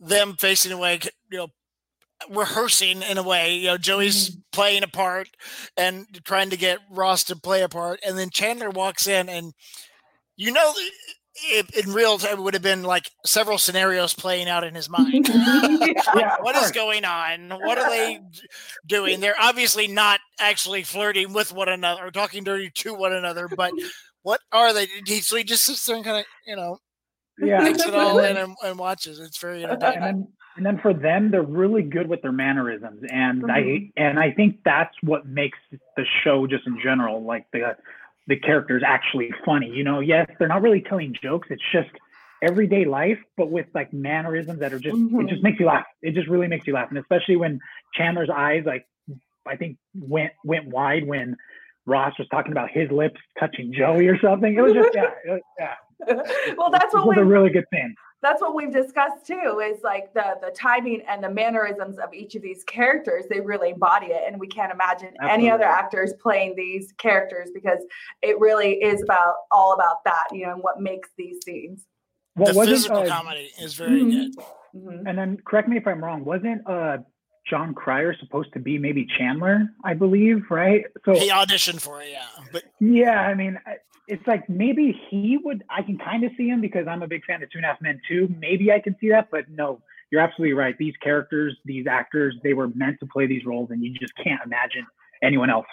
them 0.00 0.36
facing 0.38 0.72
away, 0.72 0.98
you 1.30 1.38
know, 1.38 1.48
rehearsing 2.30 3.02
in 3.02 3.18
a 3.18 3.22
way. 3.22 3.56
You 3.56 3.66
know, 3.66 3.76
Joey's 3.76 4.30
mm-hmm. 4.30 4.40
playing 4.50 4.82
a 4.82 4.88
part 4.88 5.28
and 5.76 6.06
trying 6.24 6.48
to 6.50 6.56
get 6.56 6.78
Ross 6.90 7.24
to 7.24 7.36
play 7.36 7.62
a 7.62 7.68
part, 7.68 8.00
and 8.06 8.16
then 8.16 8.30
Chandler 8.30 8.70
walks 8.70 9.06
in, 9.06 9.28
and 9.28 9.52
you 10.36 10.52
know, 10.52 10.72
it, 11.34 11.70
in 11.74 11.92
real 11.92 12.18
time, 12.18 12.38
it 12.38 12.42
would 12.42 12.54
have 12.54 12.62
been 12.62 12.82
like 12.82 13.10
several 13.24 13.58
scenarios 13.58 14.14
playing 14.14 14.48
out 14.48 14.64
in 14.64 14.74
his 14.74 14.88
mind. 14.98 15.28
yeah, 15.28 16.36
what 16.40 16.56
is 16.56 16.70
going 16.72 17.04
on? 17.04 17.50
What 17.50 17.78
are 17.78 17.88
they 17.88 18.20
doing? 18.86 19.20
They're 19.20 19.40
obviously 19.40 19.88
not 19.88 20.20
actually 20.38 20.82
flirting 20.82 21.32
with 21.32 21.52
one 21.52 21.68
another 21.68 22.06
or 22.06 22.10
talking 22.10 22.44
dirty 22.44 22.70
to 22.70 22.94
one 22.94 23.12
another, 23.12 23.48
but 23.48 23.72
what 24.22 24.40
are 24.52 24.72
they? 24.72 24.86
He, 25.06 25.20
so 25.20 25.36
he 25.36 25.44
just 25.44 25.64
sits 25.64 25.84
there 25.86 25.96
and 25.96 26.04
kind 26.04 26.18
of, 26.18 26.24
you 26.46 26.56
know, 26.56 26.78
yeah, 27.38 27.60
takes 27.60 27.84
it 27.84 27.94
all 27.94 28.18
in 28.18 28.36
and, 28.36 28.54
and 28.62 28.78
watches. 28.78 29.18
It's 29.18 29.38
very 29.38 29.64
entertaining 29.64 30.28
and 30.56 30.66
then 30.66 30.78
for 30.80 30.92
them 30.92 31.30
they're 31.30 31.42
really 31.42 31.82
good 31.82 32.08
with 32.08 32.22
their 32.22 32.32
mannerisms 32.32 33.02
and 33.10 33.42
mm-hmm. 33.42 33.50
i 33.50 33.90
and 33.96 34.18
i 34.18 34.30
think 34.30 34.58
that's 34.64 34.94
what 35.02 35.26
makes 35.26 35.58
the 35.70 36.04
show 36.22 36.46
just 36.46 36.66
in 36.66 36.78
general 36.82 37.22
like 37.22 37.46
the 37.52 37.76
the 38.26 38.36
characters 38.36 38.82
actually 38.86 39.30
funny 39.44 39.68
you 39.68 39.84
know 39.84 40.00
yes 40.00 40.28
they're 40.38 40.48
not 40.48 40.62
really 40.62 40.80
telling 40.80 41.14
jokes 41.22 41.48
it's 41.50 41.62
just 41.72 41.90
everyday 42.42 42.84
life 42.84 43.18
but 43.36 43.50
with 43.50 43.66
like 43.74 43.92
mannerisms 43.92 44.60
that 44.60 44.72
are 44.72 44.78
just 44.78 44.96
mm-hmm. 44.96 45.20
it 45.20 45.28
just 45.28 45.42
makes 45.42 45.58
you 45.60 45.66
laugh 45.66 45.84
it 46.02 46.14
just 46.14 46.28
really 46.28 46.48
makes 46.48 46.66
you 46.66 46.74
laugh 46.74 46.88
and 46.88 46.98
especially 46.98 47.36
when 47.36 47.60
chandler's 47.94 48.30
eyes 48.30 48.62
like 48.66 48.86
i 49.46 49.56
think 49.56 49.76
went 49.94 50.32
went 50.44 50.66
wide 50.66 51.06
when 51.06 51.36
ross 51.86 52.12
was 52.18 52.28
talking 52.28 52.52
about 52.52 52.70
his 52.70 52.90
lips 52.90 53.20
touching 53.38 53.72
joey 53.72 54.06
or 54.06 54.18
something 54.20 54.54
it 54.54 54.60
was 54.60 54.72
just 54.72 54.90
yeah, 54.94 55.10
was, 55.26 55.40
yeah. 55.58 56.54
well 56.56 56.70
that's 56.70 56.92
what 56.94 57.06
was 57.06 57.16
a 57.18 57.24
really 57.24 57.50
good 57.50 57.64
thing 57.70 57.94
that's 58.22 58.40
what 58.40 58.54
we've 58.54 58.72
discussed 58.72 59.26
too 59.26 59.60
is 59.62 59.82
like 59.82 60.14
the 60.14 60.36
the 60.40 60.50
timing 60.50 61.02
and 61.08 61.22
the 61.22 61.28
mannerisms 61.28 61.98
of 61.98 62.14
each 62.14 62.34
of 62.34 62.42
these 62.42 62.64
characters 62.64 63.24
they 63.28 63.40
really 63.40 63.70
embody 63.70 64.06
it 64.06 64.22
and 64.26 64.38
we 64.38 64.46
can't 64.46 64.72
imagine 64.72 65.08
Absolutely. 65.20 65.30
any 65.30 65.50
other 65.50 65.64
actors 65.64 66.14
playing 66.22 66.54
these 66.56 66.92
characters 66.98 67.50
because 67.52 67.80
it 68.22 68.38
really 68.38 68.74
is 68.74 69.02
about 69.02 69.34
all 69.50 69.74
about 69.74 70.04
that 70.04 70.24
you 70.32 70.46
know 70.46 70.52
and 70.52 70.62
what 70.62 70.80
makes 70.80 71.10
these 71.18 71.38
scenes 71.44 71.86
well, 72.34 72.54
the 72.54 72.64
physical 72.64 73.02
uh, 73.02 73.08
comedy 73.08 73.50
is 73.60 73.74
very 73.74 74.02
mm-hmm. 74.02 74.10
good 74.10 74.36
mm-hmm. 74.74 75.06
and 75.06 75.18
then 75.18 75.36
correct 75.44 75.68
me 75.68 75.76
if 75.76 75.86
i'm 75.86 76.02
wrong 76.02 76.24
wasn't 76.24 76.62
uh 76.68 76.98
Jon 77.48 77.74
Cryer 77.74 78.14
supposed 78.18 78.52
to 78.52 78.60
be 78.60 78.78
maybe 78.78 79.06
Chandler, 79.18 79.68
I 79.84 79.94
believe, 79.94 80.44
right? 80.50 80.84
So 81.04 81.14
he 81.14 81.28
auditioned 81.30 81.80
for 81.80 82.00
it, 82.02 82.10
yeah. 82.12 82.26
But 82.52 82.64
yeah, 82.80 83.20
I 83.20 83.34
mean, 83.34 83.58
it's 84.08 84.26
like 84.26 84.48
maybe 84.48 84.98
he 85.10 85.38
would. 85.42 85.64
I 85.68 85.82
can 85.82 85.98
kind 85.98 86.24
of 86.24 86.32
see 86.36 86.48
him 86.48 86.60
because 86.60 86.86
I'm 86.86 87.02
a 87.02 87.08
big 87.08 87.24
fan 87.24 87.42
of 87.42 87.50
Two 87.50 87.58
and 87.58 87.64
a 87.64 87.68
Half 87.68 87.80
Men 87.80 88.00
too. 88.08 88.32
Maybe 88.38 88.72
I 88.72 88.78
can 88.78 88.96
see 89.00 89.08
that, 89.10 89.28
but 89.30 89.48
no, 89.48 89.80
you're 90.10 90.20
absolutely 90.20 90.54
right. 90.54 90.76
These 90.78 90.94
characters, 91.02 91.56
these 91.64 91.86
actors, 91.86 92.36
they 92.42 92.54
were 92.54 92.68
meant 92.68 93.00
to 93.00 93.06
play 93.06 93.26
these 93.26 93.44
roles, 93.44 93.70
and 93.70 93.82
you 93.82 93.92
just 93.98 94.14
can't 94.16 94.40
imagine 94.44 94.86
anyone 95.22 95.50
else. 95.50 95.66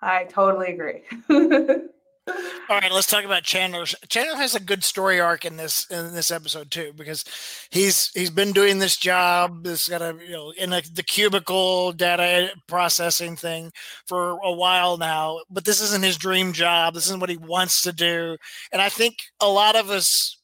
I 0.00 0.24
totally 0.24 0.72
agree. 0.72 1.02
All 2.28 2.78
right, 2.78 2.92
let's 2.92 3.08
talk 3.08 3.24
about 3.24 3.42
Chandler. 3.42 3.84
Chandler 4.08 4.36
has 4.36 4.54
a 4.54 4.60
good 4.60 4.84
story 4.84 5.18
arc 5.18 5.44
in 5.44 5.56
this 5.56 5.86
in 5.90 6.14
this 6.14 6.30
episode 6.30 6.70
too, 6.70 6.92
because 6.96 7.24
he's 7.70 8.10
he's 8.14 8.30
been 8.30 8.52
doing 8.52 8.78
this 8.78 8.96
job, 8.96 9.64
this 9.64 9.88
got 9.88 10.02
a 10.02 10.16
you 10.24 10.30
know 10.30 10.52
in 10.56 10.72
a, 10.72 10.82
the 10.94 11.02
cubicle 11.02 11.92
data 11.92 12.50
processing 12.68 13.34
thing 13.34 13.72
for 14.06 14.38
a 14.44 14.52
while 14.52 14.96
now. 14.96 15.40
But 15.50 15.64
this 15.64 15.80
isn't 15.80 16.04
his 16.04 16.16
dream 16.16 16.52
job. 16.52 16.94
This 16.94 17.06
isn't 17.06 17.20
what 17.20 17.30
he 17.30 17.36
wants 17.36 17.82
to 17.82 17.92
do, 17.92 18.36
and 18.70 18.80
I 18.80 18.88
think 18.88 19.16
a 19.40 19.48
lot 19.48 19.74
of 19.74 19.90
us 19.90 20.38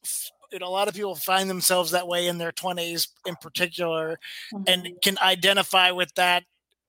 you 0.51 0.59
know, 0.59 0.67
a 0.67 0.71
lot 0.71 0.89
of 0.89 0.95
people 0.95 1.15
find 1.15 1.49
themselves 1.49 1.91
that 1.91 2.09
way 2.09 2.27
in 2.27 2.39
their 2.39 2.53
20s 2.53 3.09
in 3.27 3.37
particular 3.37 4.19
mm-hmm. 4.53 4.65
and 4.67 4.89
can 5.03 5.19
identify 5.19 5.91
with 5.91 6.13
that 6.15 6.45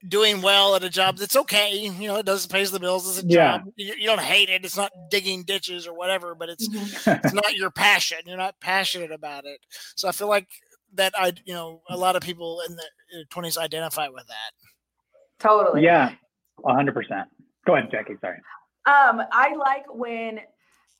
doing 0.08 0.41
well 0.41 0.75
at 0.75 0.84
a 0.84 0.89
job 0.89 1.18
that's 1.18 1.36
okay. 1.36 1.74
You 1.75 2.08
know, 2.08 2.18
it 2.18 2.25
does 2.25 2.48
pays 2.48 2.72
the 2.72 2.79
bills. 2.79 3.08
It's 3.10 3.25
a 3.25 3.27
yeah. 3.27 3.58
job. 3.58 3.74
You, 3.75 3.94
you, 3.98 4.08
don't 4.08 4.22
hate 4.22 4.50
it. 4.50 4.63
It's 4.63 4.77
not 4.77 4.91
digging 5.10 5.44
ditches 5.44 5.88
or 5.88 5.94
whatever, 5.94 6.36
but 6.36 6.50
it's 6.50 6.68
mm-hmm. 6.68 7.25
it's 7.25 7.34
not 7.34 7.56
your 7.56 7.72
passion. 7.72 8.20
You're 8.25 8.38
not 8.38 8.60
passionate 8.62 9.12
about 9.12 9.46
it. 9.46 9.60
So 9.96 10.08
I 10.08 10.12
feel 10.12 10.29
like 10.29 10.48
that 10.96 11.13
I 11.18 11.34
you 11.46 11.53
know 11.53 11.82
a 11.89 11.98
lot 11.98 12.15
of 12.15 12.22
people 12.22 12.62
in 12.68 12.75
the 12.75 12.86
twenties 13.29 13.58
identify 13.58 14.08
with 14.08 14.27
that. 14.27 14.51
Totally. 15.39 15.84
Yeah, 15.84 16.13
hundred 16.65 16.94
percent. 16.94 17.27
Go 17.65 17.75
ahead, 17.75 17.91
Jackie. 17.91 18.15
Sorry. 18.22 18.38
Um, 18.86 19.22
I 19.32 19.56
like 19.56 19.86
when 19.94 20.39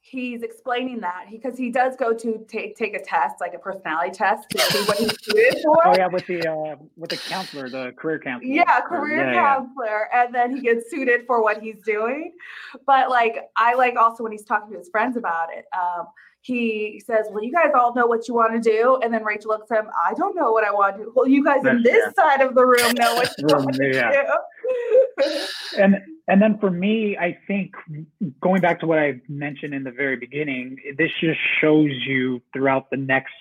he's 0.10 0.42
explaining 0.42 1.00
that 1.02 1.26
because 1.32 1.58
he, 1.58 1.66
he, 1.66 1.72
does 1.72 1.96
go 1.96 2.14
to 2.14 2.46
take 2.48 2.76
take 2.76 2.96
a 2.96 3.02
test, 3.02 3.36
like 3.40 3.54
a 3.54 3.60
personality 3.60 4.12
test, 4.12 4.50
to 4.50 4.60
see 4.60 4.84
what 4.84 4.98
he's 4.98 5.16
suited 5.22 5.62
for. 5.64 5.88
Oh 5.88 5.96
yeah, 5.96 6.08
with 6.08 6.26
the 6.26 6.48
uh, 6.48 6.76
with 6.98 7.12
the 7.12 7.18
counselor, 7.18 7.70
the 7.70 7.94
career 7.96 8.20
counselor. 8.20 8.52
Yeah, 8.52 8.82
career 8.82 9.32
yeah, 9.32 9.34
counselor, 9.34 10.10
yeah. 10.12 10.26
and 10.26 10.34
then 10.34 10.56
he 10.56 10.62
gets 10.62 10.90
suited 10.90 11.26
for 11.28 11.44
what 11.44 11.62
he's 11.62 11.82
doing. 11.86 12.34
But 12.86 13.10
like, 13.10 13.50
I 13.56 13.76
like 13.76 13.96
also 13.96 14.24
when 14.24 14.32
he's 14.32 14.46
talking 14.46 14.72
to 14.72 14.78
his 14.78 14.90
friends 14.90 15.18
about 15.18 15.54
it. 15.54 15.66
Um, 15.78 16.08
he 16.42 17.02
says, 17.06 17.28
Well, 17.30 17.44
you 17.44 17.52
guys 17.52 17.72
all 17.76 17.94
know 17.94 18.08
what 18.08 18.28
you 18.28 18.34
want 18.34 18.54
to 18.54 18.60
do. 18.60 19.00
And 19.04 19.14
then 19.14 19.24
Rachel 19.24 19.50
looks 19.50 19.70
at 19.72 19.80
him, 19.80 19.90
I 20.06 20.14
don't 20.14 20.36
know 20.36 20.52
what 20.52 20.64
I 20.64 20.72
want 20.72 20.98
to 20.98 21.04
do. 21.04 21.12
Well, 21.14 21.28
you 21.28 21.44
guys 21.44 21.66
in 21.66 21.84
this 21.84 22.16
side 22.16 22.42
of 22.42 22.56
the 22.56 22.66
room 22.66 22.94
know 22.96 23.16
what 23.16 23.34
you 23.38 23.46
want 23.48 23.74
to 23.74 23.92
do. 23.92 25.78
and 25.78 25.98
and 26.30 26.40
then 26.42 26.60
for 26.60 26.70
me, 26.70 27.18
I 27.18 27.38
think 27.48 27.74
going 28.40 28.62
back 28.62 28.80
to 28.82 28.88
what 28.88 29.00
I 29.00 29.20
mentioned 29.28 29.74
in 29.74 29.84
the 29.84 29.92
very 29.92 30.16
beginning, 30.16 30.78
this 30.98 31.10
just 31.20 31.40
shows 31.60 31.90
you 32.06 32.42
throughout 32.54 32.92
the 32.92 32.98
next 32.98 33.34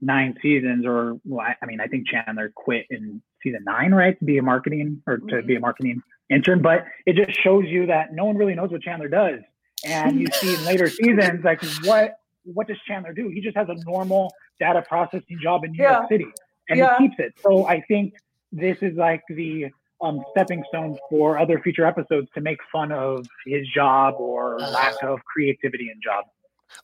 nine 0.00 0.34
seasons, 0.42 0.84
or 0.86 1.18
well, 1.24 1.46
I, 1.46 1.56
I 1.62 1.66
mean, 1.66 1.80
I 1.80 1.86
think 1.86 2.06
Chandler 2.06 2.52
quit 2.54 2.86
in 2.90 3.22
season 3.42 3.60
nine, 3.64 3.94
right, 3.94 4.18
to 4.18 4.24
be 4.24 4.36
a 4.36 4.42
marketing 4.42 5.02
or 5.06 5.16
to 5.16 5.24
mm-hmm. 5.24 5.46
be 5.46 5.56
a 5.56 5.60
marketing 5.60 6.02
intern. 6.28 6.60
But 6.60 6.84
it 7.06 7.16
just 7.16 7.40
shows 7.40 7.64
you 7.66 7.86
that 7.86 8.12
no 8.12 8.26
one 8.26 8.36
really 8.36 8.54
knows 8.54 8.70
what 8.70 8.82
Chandler 8.82 9.08
does, 9.08 9.40
and 9.84 10.20
you 10.20 10.26
see 10.34 10.54
in 10.54 10.64
later 10.64 10.88
seasons 10.90 11.42
like 11.44 11.62
what 11.84 12.18
what 12.44 12.68
does 12.68 12.78
Chandler 12.86 13.14
do? 13.14 13.28
He 13.28 13.40
just 13.40 13.56
has 13.56 13.68
a 13.70 13.76
normal 13.84 14.32
data 14.60 14.82
processing 14.86 15.38
job 15.42 15.64
in 15.64 15.72
New 15.72 15.82
Yeah. 15.82 15.98
York 15.98 16.08
City, 16.10 16.26
and 16.68 16.78
Yeah. 16.78 16.98
he 16.98 17.08
keeps 17.08 17.20
it. 17.20 17.34
So 17.40 17.66
I 17.66 17.80
think 17.80 18.14
this 18.52 18.78
is 18.82 18.96
like 18.96 19.22
the 19.28 19.70
um, 20.00 20.22
stepping 20.30 20.62
stone 20.68 20.96
for 21.10 21.38
other 21.38 21.60
future 21.60 21.84
episodes 21.86 22.28
to 22.34 22.40
make 22.40 22.58
fun 22.70 22.92
of 22.92 23.26
his 23.46 23.66
job 23.74 24.14
or 24.18 24.60
Uh. 24.62 24.70
lack 24.70 25.02
of 25.02 25.18
creativity 25.24 25.90
in 25.92 26.00
job. 26.02 26.24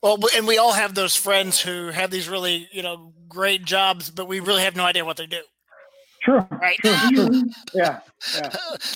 Well, 0.01 0.17
and 0.35 0.47
we 0.47 0.57
all 0.57 0.73
have 0.73 0.95
those 0.95 1.15
friends 1.15 1.59
who 1.61 1.89
have 1.89 2.09
these 2.09 2.27
really, 2.27 2.67
you 2.71 2.81
know, 2.81 3.13
great 3.29 3.63
jobs, 3.65 4.09
but 4.09 4.27
we 4.27 4.39
really 4.39 4.63
have 4.63 4.75
no 4.75 4.83
idea 4.83 5.05
what 5.05 5.17
they 5.17 5.27
do. 5.27 5.41
True. 6.23 6.45
Right. 6.49 6.77
True. 6.79 6.95
True. 7.29 7.43
Yeah. 7.75 7.99
Yeah. 8.33 8.49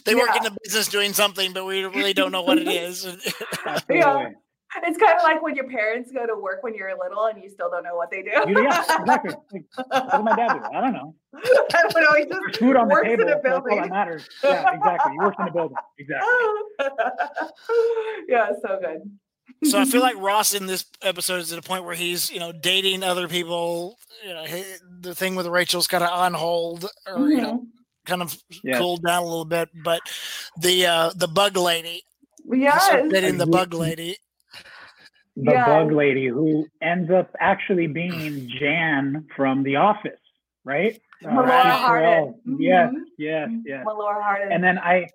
they 0.05 0.15
work 0.15 0.35
in 0.35 0.41
Yeah. 0.43 0.49
the 0.49 0.57
business 0.63 0.87
doing 0.87 1.13
something, 1.13 1.53
but 1.53 1.63
we 1.65 1.85
really 1.85 2.13
don't 2.13 2.31
know 2.31 2.41
what 2.41 2.57
it 2.57 2.67
is. 2.85 3.05
Absolutely. 3.65 4.35
It's 4.83 4.97
kind 4.99 5.17
of 5.17 5.23
like 5.23 5.41
when 5.41 5.55
your 5.55 5.67
parents 5.67 6.11
go 6.11 6.27
to 6.27 6.35
work 6.35 6.61
when 6.61 6.75
you're 6.75 6.95
little 6.95 7.25
and 7.25 7.41
you 7.41 7.49
still 7.49 7.71
don't 7.71 7.83
know 7.83 7.95
what 7.95 8.11
they 8.11 8.21
do. 8.21 8.29
You- 8.47 8.63
yeah. 8.63 8.83
Exactly. 8.99 9.33
Like, 9.51 9.65
what 9.91 10.11
does 10.11 10.23
my 10.23 10.35
dad 10.35 10.53
do? 10.53 10.77
I 10.77 10.81
don't 10.81 10.93
know. 10.93 11.15
I 11.33 11.81
don't 11.81 12.01
know. 12.01 12.13
He 12.17 12.25
There's 12.25 12.41
just 12.47 12.59
food 12.59 12.75
on 12.75 12.87
the 12.87 12.93
works 12.93 13.07
table. 13.07 13.21
in 13.23 13.29
a 13.29 13.41
That's 13.41 13.45
all 13.55 13.75
that 13.75 13.89
matters. 13.89 14.29
Yeah. 14.43 14.73
Exactly. 14.75 15.11
He 15.13 15.17
works 15.17 15.37
in 15.39 15.47
a 15.47 15.51
building. 15.51 15.77
Exactly. 15.97 16.29
yeah, 18.27 18.51
so 18.61 18.79
good. 18.79 19.69
so 19.69 19.79
I 19.79 19.85
feel 19.85 20.01
like 20.09 20.17
Ross 20.17 20.53
in 20.53 20.65
this 20.67 20.85
episode 21.01 21.37
is 21.41 21.51
at 21.53 21.59
a 21.59 21.61
point 21.61 21.83
where 21.83 21.95
he's, 21.95 22.29
you 22.29 22.39
know, 22.39 22.51
dating 22.51 23.03
other 23.03 23.27
people. 23.27 23.97
You 24.25 24.33
know, 24.33 24.43
he, 24.43 24.63
the 25.01 25.15
thing 25.15 25.35
with 25.35 25.47
Rachel's 25.47 25.87
kind 25.87 26.03
of 26.03 26.09
on 26.11 26.33
hold, 26.33 26.85
or 27.07 27.27
you 27.29 27.41
know, 27.41 27.53
Mhm. 27.59 27.65
kind 28.05 28.21
of 28.21 28.37
Yeah. 28.63 28.77
cooled 28.77 29.03
down 29.03 29.23
a 29.23 29.25
little 29.25 29.45
bit. 29.45 29.69
But 29.83 30.01
the 30.61 30.85
uh 30.85 31.11
the 31.15 31.27
bug 31.27 31.57
lady, 31.57 32.03
yeah, 32.45 32.55
Yes. 32.57 32.85
starts 32.85 33.13
dating 33.13 33.37
the 33.37 33.47
bug 33.47 33.73
lady. 33.73 34.17
The 35.43 35.51
Yes. 35.53 35.65
bug 35.67 35.91
lady 35.91 36.27
who 36.27 36.67
ends 36.81 37.09
up 37.11 37.33
actually 37.39 37.87
being 37.87 38.49
Jan 38.59 39.25
from 39.35 39.63
The 39.63 39.77
Office, 39.77 40.19
right? 40.65 40.99
Uh, 41.23 41.29
Melora 41.29 41.61
Steve 41.61 41.71
Hardin. 41.71 42.09
Carell. 42.09 42.33
Yes, 42.59 42.91
Mhm. 42.93 43.03
yes, 43.17 43.49
yes. 43.65 43.85
Melora 43.85 44.21
Hardin. 44.21 44.51
And 44.51 44.63
then 44.63 44.77
I, 44.79 45.07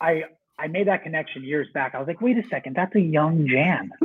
I, 0.00 0.24
I 0.58 0.66
made 0.68 0.86
that 0.88 1.02
connection 1.04 1.44
years 1.44 1.68
back. 1.72 1.94
I 1.94 1.98
was 1.98 2.08
like, 2.08 2.20
wait 2.20 2.36
a 2.38 2.42
second, 2.48 2.74
that's 2.76 2.94
a 2.96 3.00
young 3.00 3.46
Jan. 3.48 3.90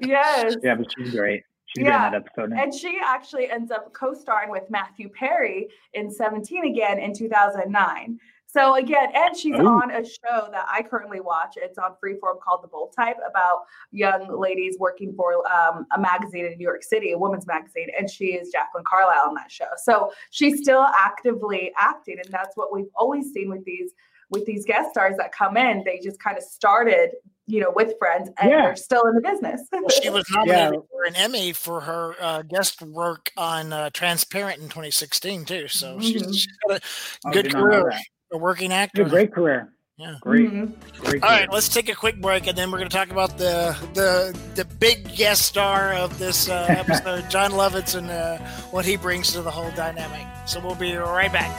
yes. 0.00 0.56
Yeah, 0.62 0.74
but 0.74 0.86
she's 0.96 1.10
great. 1.14 1.42
She's 1.66 1.84
Yeah. 1.84 2.10
great 2.10 2.18
in 2.18 2.24
that 2.24 2.24
episode. 2.26 2.52
And 2.58 2.74
she 2.74 2.98
actually 3.04 3.50
ends 3.50 3.70
up 3.70 3.92
co-starring 3.92 4.50
with 4.50 4.68
Matthew 4.70 5.08
Perry 5.10 5.68
in 5.94 6.10
17 6.10 6.64
again 6.66 6.98
in 6.98 7.14
2009. 7.14 8.18
So 8.52 8.74
again, 8.76 9.08
and 9.14 9.34
she's 9.36 9.54
Oh. 9.58 9.66
on 9.66 9.90
a 9.90 10.04
show 10.04 10.48
that 10.50 10.66
I 10.68 10.82
currently 10.82 11.20
watch. 11.20 11.54
It's 11.56 11.78
on 11.78 11.94
Freeform 12.04 12.38
called 12.40 12.62
The 12.62 12.68
Bold 12.68 12.92
Type 12.94 13.16
about 13.26 13.60
young 13.92 14.28
ladies 14.38 14.76
working 14.78 15.14
for 15.16 15.50
um, 15.50 15.86
a 15.96 15.98
magazine 16.00 16.44
in 16.44 16.58
New 16.58 16.62
York 16.62 16.82
City, 16.82 17.12
a 17.12 17.18
women's 17.18 17.46
magazine, 17.46 17.88
and 17.98 18.10
she 18.10 18.26
is 18.34 18.50
Jacqueline 18.50 18.84
Carlyle 18.84 19.28
on 19.28 19.34
that 19.36 19.50
show. 19.50 19.68
So 19.78 20.12
she's 20.30 20.60
still 20.60 20.86
actively 20.98 21.72
acting, 21.78 22.18
and 22.22 22.28
that's 22.30 22.54
what 22.56 22.72
we've 22.74 22.90
always 22.94 23.32
seen 23.32 23.48
with 23.48 23.64
these 23.64 23.92
with 24.30 24.46
these 24.46 24.64
guest 24.64 24.90
stars 24.90 25.14
that 25.18 25.30
come 25.32 25.58
in. 25.58 25.82
They 25.84 25.98
just 25.98 26.18
kind 26.18 26.38
of 26.38 26.42
started, 26.42 27.10
you 27.46 27.60
know, 27.60 27.70
with 27.74 27.94
Friends, 27.98 28.30
and 28.38 28.50
Yeah. 28.50 28.62
they're 28.62 28.76
still 28.76 29.02
in 29.06 29.14
the 29.14 29.20
business. 29.20 29.60
Well, 29.70 29.88
she 29.90 30.08
was 30.10 30.24
nominated 30.30 30.80
for 30.90 31.04
an 31.04 31.16
Emmy 31.16 31.52
for 31.52 31.80
her 31.82 32.16
uh, 32.20 32.42
guest 32.42 32.80
work 32.82 33.30
on 33.36 33.72
uh, 33.74 33.90
Transparent 33.90 34.60
in 34.60 34.68
2016 34.70 35.44
too. 35.46 35.68
So 35.68 36.00
she's, 36.00 36.22
Mhm. 36.22 36.34
she's 36.34 36.58
got 36.66 36.78
a 36.78 36.80
I 37.26 37.32
good 37.32 37.42
did 37.44 37.52
know 37.52 37.60
career, 37.60 37.84
that. 37.90 38.02
A 38.32 38.38
working 38.38 38.72
actor. 38.72 39.02
a 39.02 39.08
great 39.08 39.32
career. 39.32 39.68
Yeah. 39.98 40.14
Great, 40.20 40.50
Mhm. 40.50 40.72
great 41.00 41.22
All 41.22 41.28
career. 41.28 41.40
right, 41.40 41.52
let's 41.52 41.68
take 41.68 41.88
a 41.90 41.94
quick 41.94 42.20
break, 42.20 42.46
and 42.46 42.56
then 42.56 42.70
we're 42.72 42.78
going 42.78 42.88
to 42.90 42.96
talk 42.96 43.10
about 43.10 43.36
the 43.38 43.76
the 43.92 44.36
the 44.54 44.64
big 44.64 45.14
guest 45.14 45.42
star 45.42 45.92
of 45.92 46.18
this 46.18 46.48
uh, 46.48 46.64
episode, 46.70 47.28
Jon 47.30 47.52
Lovitz, 47.52 47.94
and 47.94 48.10
uh, 48.10 48.38
what 48.70 48.84
he 48.86 48.96
brings 48.96 49.32
to 49.32 49.42
the 49.42 49.50
whole 49.50 49.70
dynamic. 49.72 50.26
So 50.46 50.60
we'll 50.60 50.74
be 50.74 50.94
right 50.96 51.32
back. 51.32 51.52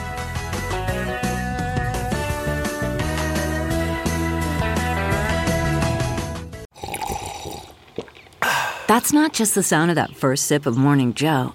That's 8.86 9.12
not 9.12 9.32
just 9.32 9.54
the 9.54 9.62
sound 9.62 9.90
of 9.90 9.94
that 9.96 10.14
first 10.14 10.44
sip 10.46 10.66
of 10.66 10.76
Morning 10.76 11.14
Joe. 11.14 11.54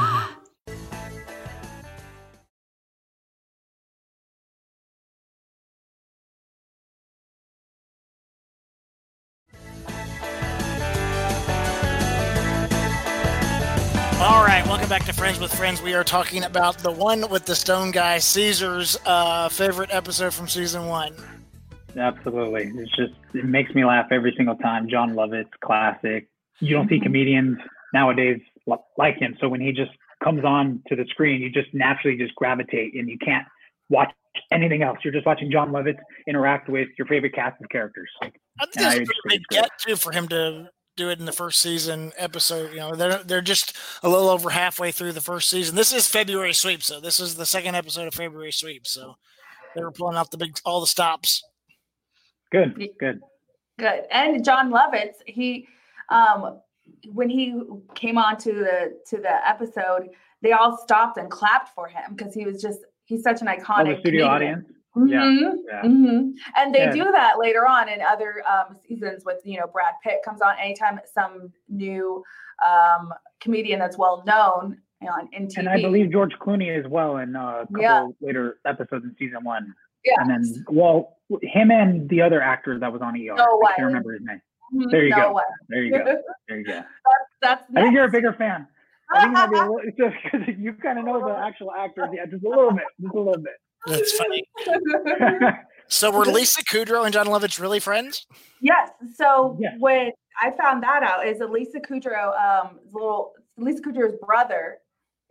Back 14.91 15.05
to 15.05 15.13
Friends 15.13 15.39
with 15.39 15.53
Friends. 15.53 15.81
We 15.81 15.93
are 15.93 16.03
talking 16.03 16.43
about 16.43 16.77
the 16.79 16.91
one 16.91 17.29
with 17.29 17.45
the 17.45 17.55
stone 17.55 17.91
guy, 17.91 18.17
Caesar's 18.17 18.97
uh, 19.05 19.47
favorite 19.47 19.89
episode 19.89 20.33
from 20.33 20.49
season 20.49 20.85
one. 20.87 21.15
Absolutely. 21.95 22.73
It's 22.75 22.93
just 22.97 23.13
it 23.33 23.45
makes 23.45 23.73
me 23.73 23.85
laugh 23.85 24.07
every 24.11 24.33
single 24.35 24.57
time. 24.57 24.89
Jon 24.89 25.13
Lovitz, 25.13 25.47
classic. 25.63 26.27
You 26.59 26.75
don't 26.75 26.89
see 26.89 26.99
comedians 26.99 27.57
nowadays 27.93 28.41
like 28.97 29.15
him. 29.15 29.37
So 29.39 29.47
when 29.47 29.61
he 29.61 29.71
just 29.71 29.91
comes 30.21 30.43
on 30.43 30.83
to 30.89 30.97
the 30.97 31.05
screen, 31.05 31.39
you 31.39 31.49
just 31.49 31.73
naturally 31.73 32.17
just 32.17 32.35
gravitate 32.35 32.93
and 32.93 33.07
you 33.07 33.17
can't 33.17 33.47
watch 33.87 34.11
anything 34.51 34.83
else. 34.83 34.97
You're 35.05 35.13
just 35.13 35.25
watching 35.25 35.49
Jon 35.49 35.71
Lovitz 35.71 35.99
interact 36.27 36.67
with 36.67 36.89
your 36.97 37.07
favorite 37.07 37.33
cast 37.33 37.61
of 37.63 37.69
characters. 37.69 38.09
I 38.21 38.25
think 38.25 38.73
that's 38.75 38.95
a 38.97 38.99
just 38.99 39.11
big 39.25 39.41
get 39.51 39.69
too 39.87 39.95
for 39.95 40.11
him 40.11 40.27
to 40.27 40.69
do 40.97 41.09
it 41.09 41.19
in 41.19 41.25
the 41.25 41.31
first 41.31 41.61
season 41.61 42.11
episode. 42.17 42.71
You 42.71 42.79
know, 42.79 42.95
they're 42.95 43.23
they're 43.23 43.41
just 43.41 43.75
a 44.03 44.09
little 44.09 44.29
over 44.29 44.49
halfway 44.49 44.91
through 44.91 45.13
the 45.13 45.21
first 45.21 45.49
season. 45.49 45.75
This 45.75 45.93
is 45.93 46.07
February 46.07 46.53
sweep, 46.53 46.83
so 46.83 46.99
this 46.99 47.19
is 47.19 47.35
the 47.35 47.45
second 47.45 47.75
episode 47.75 48.07
of 48.07 48.13
February 48.13 48.51
sweep. 48.51 48.85
So 48.87 49.15
they 49.75 49.81
were 49.83 49.91
pulling 49.91 50.17
out 50.17 50.31
the 50.31 50.37
big 50.37 50.57
all 50.65 50.81
the 50.81 50.87
stops. 50.87 51.43
Good, 52.51 52.75
good. 52.99 53.21
Good. 53.79 54.03
And 54.11 54.43
Jon 54.43 54.71
Lovitz, 54.71 55.15
he 55.25 55.67
um 56.09 56.59
when 57.13 57.29
he 57.29 57.59
came 57.95 58.17
on 58.17 58.37
to 58.39 58.53
the 58.53 58.99
to 59.09 59.17
the 59.17 59.47
episode, 59.47 60.09
they 60.41 60.51
all 60.51 60.77
stopped 60.77 61.17
and 61.17 61.31
clapped 61.31 61.73
for 61.73 61.87
him 61.87 62.15
because 62.15 62.33
he 62.33 62.45
was 62.45 62.61
just 62.61 62.79
he's 63.05 63.23
such 63.23 63.41
an 63.41 63.47
Oh, 63.47 63.51
iconic 63.55 63.95
the 63.95 63.99
studio 64.01 64.27
comedian. 64.27 64.29
audience. 64.29 64.65
Yeah, 64.95 65.23
Mhm, 65.23 65.53
yeah. 65.67 65.81
mhm. 65.83 66.33
And 66.57 66.75
they 66.75 66.79
Yeah. 66.83 66.91
do 66.91 67.11
that 67.11 67.39
later 67.39 67.65
on 67.65 67.87
in 67.87 68.01
other 68.01 68.43
um, 68.45 68.77
seasons 68.85 69.23
with, 69.25 69.39
you 69.45 69.57
know, 69.59 69.67
Brad 69.67 69.93
Pitt 70.03 70.19
comes 70.25 70.41
on 70.41 70.55
anytime 70.59 70.99
some 71.05 71.53
new 71.69 72.23
um, 72.67 73.13
comedian 73.39 73.79
that's 73.79 73.97
well 73.97 74.21
known 74.27 74.77
on 75.01 75.29
in 75.31 75.47
TV. 75.47 75.57
And 75.59 75.69
I 75.69 75.81
believe 75.81 76.11
George 76.11 76.33
Clooney 76.39 76.77
as 76.77 76.85
well 76.89 77.17
in 77.17 77.35
uh, 77.35 77.61
a 77.61 77.67
couple 77.67 77.81
Yeah. 77.81 78.07
later 78.19 78.59
episodes 78.65 79.05
in 79.05 79.15
season 79.17 79.43
one. 79.43 79.73
yeah. 80.03 80.15
And 80.17 80.29
then, 80.29 80.65
well, 80.69 81.17
him 81.41 81.71
and 81.71 82.09
the 82.09 82.21
other 82.21 82.41
actor 82.41 82.77
that 82.79 82.91
was 82.91 83.01
on 83.01 83.15
ER. 83.15 83.35
No 83.35 83.61
I 83.65 83.73
can't 83.75 83.85
remember 83.87 84.11
his 84.13 84.21
name. 84.23 84.41
Mhm, 84.73 84.89
there 84.91 85.03
you 85.05 85.09
no 85.11 85.27
go. 85.29 85.33
way. 85.35 85.43
There 85.69 85.83
you 85.83 85.91
go. 85.91 86.03
There 86.49 86.57
you 86.59 86.65
go. 86.65 86.73
That's 86.73 86.85
that's 87.41 87.63
I 87.75 87.81
think 87.81 87.93
you're 87.93 88.05
a 88.05 88.11
bigger 88.11 88.33
fan. 88.33 88.67
I 89.13 89.21
think 89.21 89.51
be 89.51 89.57
a 89.57 89.61
little, 89.61 89.79
just 89.97 90.15
because 90.23 90.47
you 90.57 90.73
kind 90.73 90.99
of 90.99 91.05
know 91.05 91.19
the 91.25 91.35
actual 91.47 91.71
actors. 91.71 92.09
Yeah, 92.13 92.25
just 92.25 92.43
a 92.43 92.49
little 92.49 92.71
bit. 92.71 92.83
Just 93.01 93.13
a 93.15 93.17
little 93.19 93.41
bit. 93.41 93.53
That's 93.87 94.11
funny. 94.17 94.43
So 95.87 96.09
were 96.09 96.23
Lisa 96.23 96.63
Kudrow 96.63 97.03
and 97.03 97.11
Jon 97.13 97.25
Lovitz 97.27 97.59
really 97.59 97.81
friends? 97.81 98.25
Yes. 98.61 98.91
So 99.13 99.57
Yes. 99.59 99.73
when 99.79 100.11
I 100.41 100.51
found 100.51 100.81
that 100.83 101.03
out, 101.03 101.27
is 101.27 101.39
that 101.39 101.51
Lisa 101.51 101.81
Kudrow, 101.81 102.31
um, 102.39 102.79
little 102.93 103.33
Lisa 103.57 103.81
Kudrow's 103.81 104.15
brother, 104.25 104.77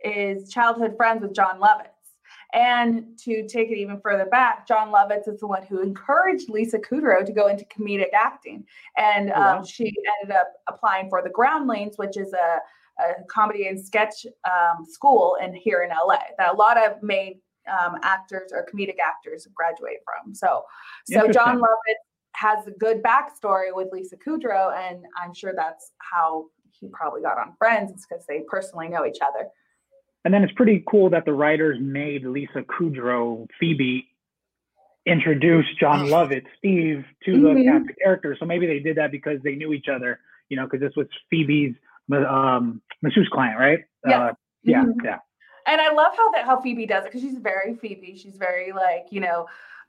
is 0.03 0.51
childhood 0.51 0.95
friends 0.97 1.23
with 1.23 1.33
Jon 1.33 1.59
Lovitz. 1.59 1.87
And 2.53 3.17
to 3.23 3.47
take 3.47 3.71
it 3.71 3.77
even 3.79 3.99
further 4.01 4.27
back, 4.27 4.67
Jon 4.67 4.91
Lovitz 4.91 5.27
is 5.27 5.39
the 5.39 5.47
one 5.47 5.63
who 5.63 5.81
encouraged 5.81 6.47
Lisa 6.47 6.77
Kudrow 6.77 7.25
to 7.25 7.31
go 7.33 7.47
into 7.47 7.65
comedic 7.65 8.13
acting, 8.13 8.63
and 8.97 9.31
Oh, 9.31 9.39
wow. 9.39 9.57
um, 9.57 9.65
she 9.65 9.91
ended 10.21 10.35
up 10.35 10.53
applying 10.67 11.09
for 11.09 11.23
the 11.23 11.29
Groundlings, 11.31 11.97
which 11.97 12.17
is 12.17 12.33
a, 12.33 12.59
a 13.01 13.23
comedy 13.31 13.65
and 13.65 13.83
sketch 13.83 14.27
um, 14.45 14.85
school 14.85 15.37
in 15.41 15.55
here 15.55 15.81
in 15.81 15.89
LA 15.89 16.19
that 16.37 16.53
a 16.53 16.55
lot 16.55 16.77
of 16.77 17.01
made 17.01 17.39
um, 17.69 17.97
actors 18.03 18.51
or 18.53 18.65
comedic 18.73 18.97
actors 19.03 19.47
graduate 19.53 19.99
from. 20.05 20.33
So, 20.33 20.63
so 21.05 21.27
John. 21.31 21.57
Lovitz 21.59 22.01
has 22.35 22.65
a 22.65 22.71
good 22.71 23.03
backstory 23.03 23.73
with 23.73 23.89
Lisa 23.91 24.15
Kudrow, 24.17 24.73
and 24.73 25.03
I'm 25.21 25.33
sure 25.33 25.53
that's 25.55 25.91
how 25.97 26.45
he 26.79 26.87
probably 26.87 27.21
got 27.21 27.37
on 27.37 27.53
Friends. 27.57 27.91
It's 27.91 28.05
because 28.07 28.25
they 28.25 28.41
personally 28.47 28.87
know 28.89 29.05
each 29.05 29.19
other. 29.21 29.49
and 30.23 30.31
then 30.33 30.43
it's 30.43 30.53
pretty 30.53 30.83
cool 30.87 31.09
that 31.09 31.25
the 31.25 31.33
writers 31.33 31.77
made 31.81 32.23
Lisa 32.25 32.61
Kudrow, 32.61 33.47
Phoebe, 33.59 34.07
introduce 35.07 35.65
Jon 35.79 36.07
Lovitz, 36.07 36.45
Steve, 36.59 37.03
to 37.25 37.41
the 37.41 37.49
Mhm. 37.49 37.65
cast 37.65 37.89
of 37.89 37.95
characters. 37.97 38.37
So 38.39 38.45
maybe 38.45 38.67
they 38.67 38.79
did 38.79 38.97
that 38.97 39.09
because 39.11 39.41
they 39.41 39.55
knew 39.55 39.73
each 39.73 39.87
other, 39.87 40.19
you 40.49 40.57
know, 40.57 40.65
because 40.65 40.79
this 40.79 40.95
was 40.95 41.07
Phoebe's 41.29 41.75
um, 42.11 42.81
masseuse 43.01 43.29
client, 43.29 43.57
right? 43.59 43.83
Yeah. 44.05 44.19
Uh, 44.21 44.33
yeah, 44.63 44.83
Mhm. 44.83 45.03
yeah. 45.03 45.19
And 45.67 45.81
I 45.81 45.91
love 45.93 46.15
how 46.15 46.31
that 46.31 46.45
how 46.45 46.61
Phoebe 46.61 46.85
does 46.85 47.05
it 47.05 47.11
because 47.11 47.21
she's 47.21 47.37
very 47.37 47.75
Phoebe. 47.75 48.17
She's 48.17 48.37
very 48.37 48.71
like 48.71 49.07
you 49.09 49.19
know, 49.19 49.47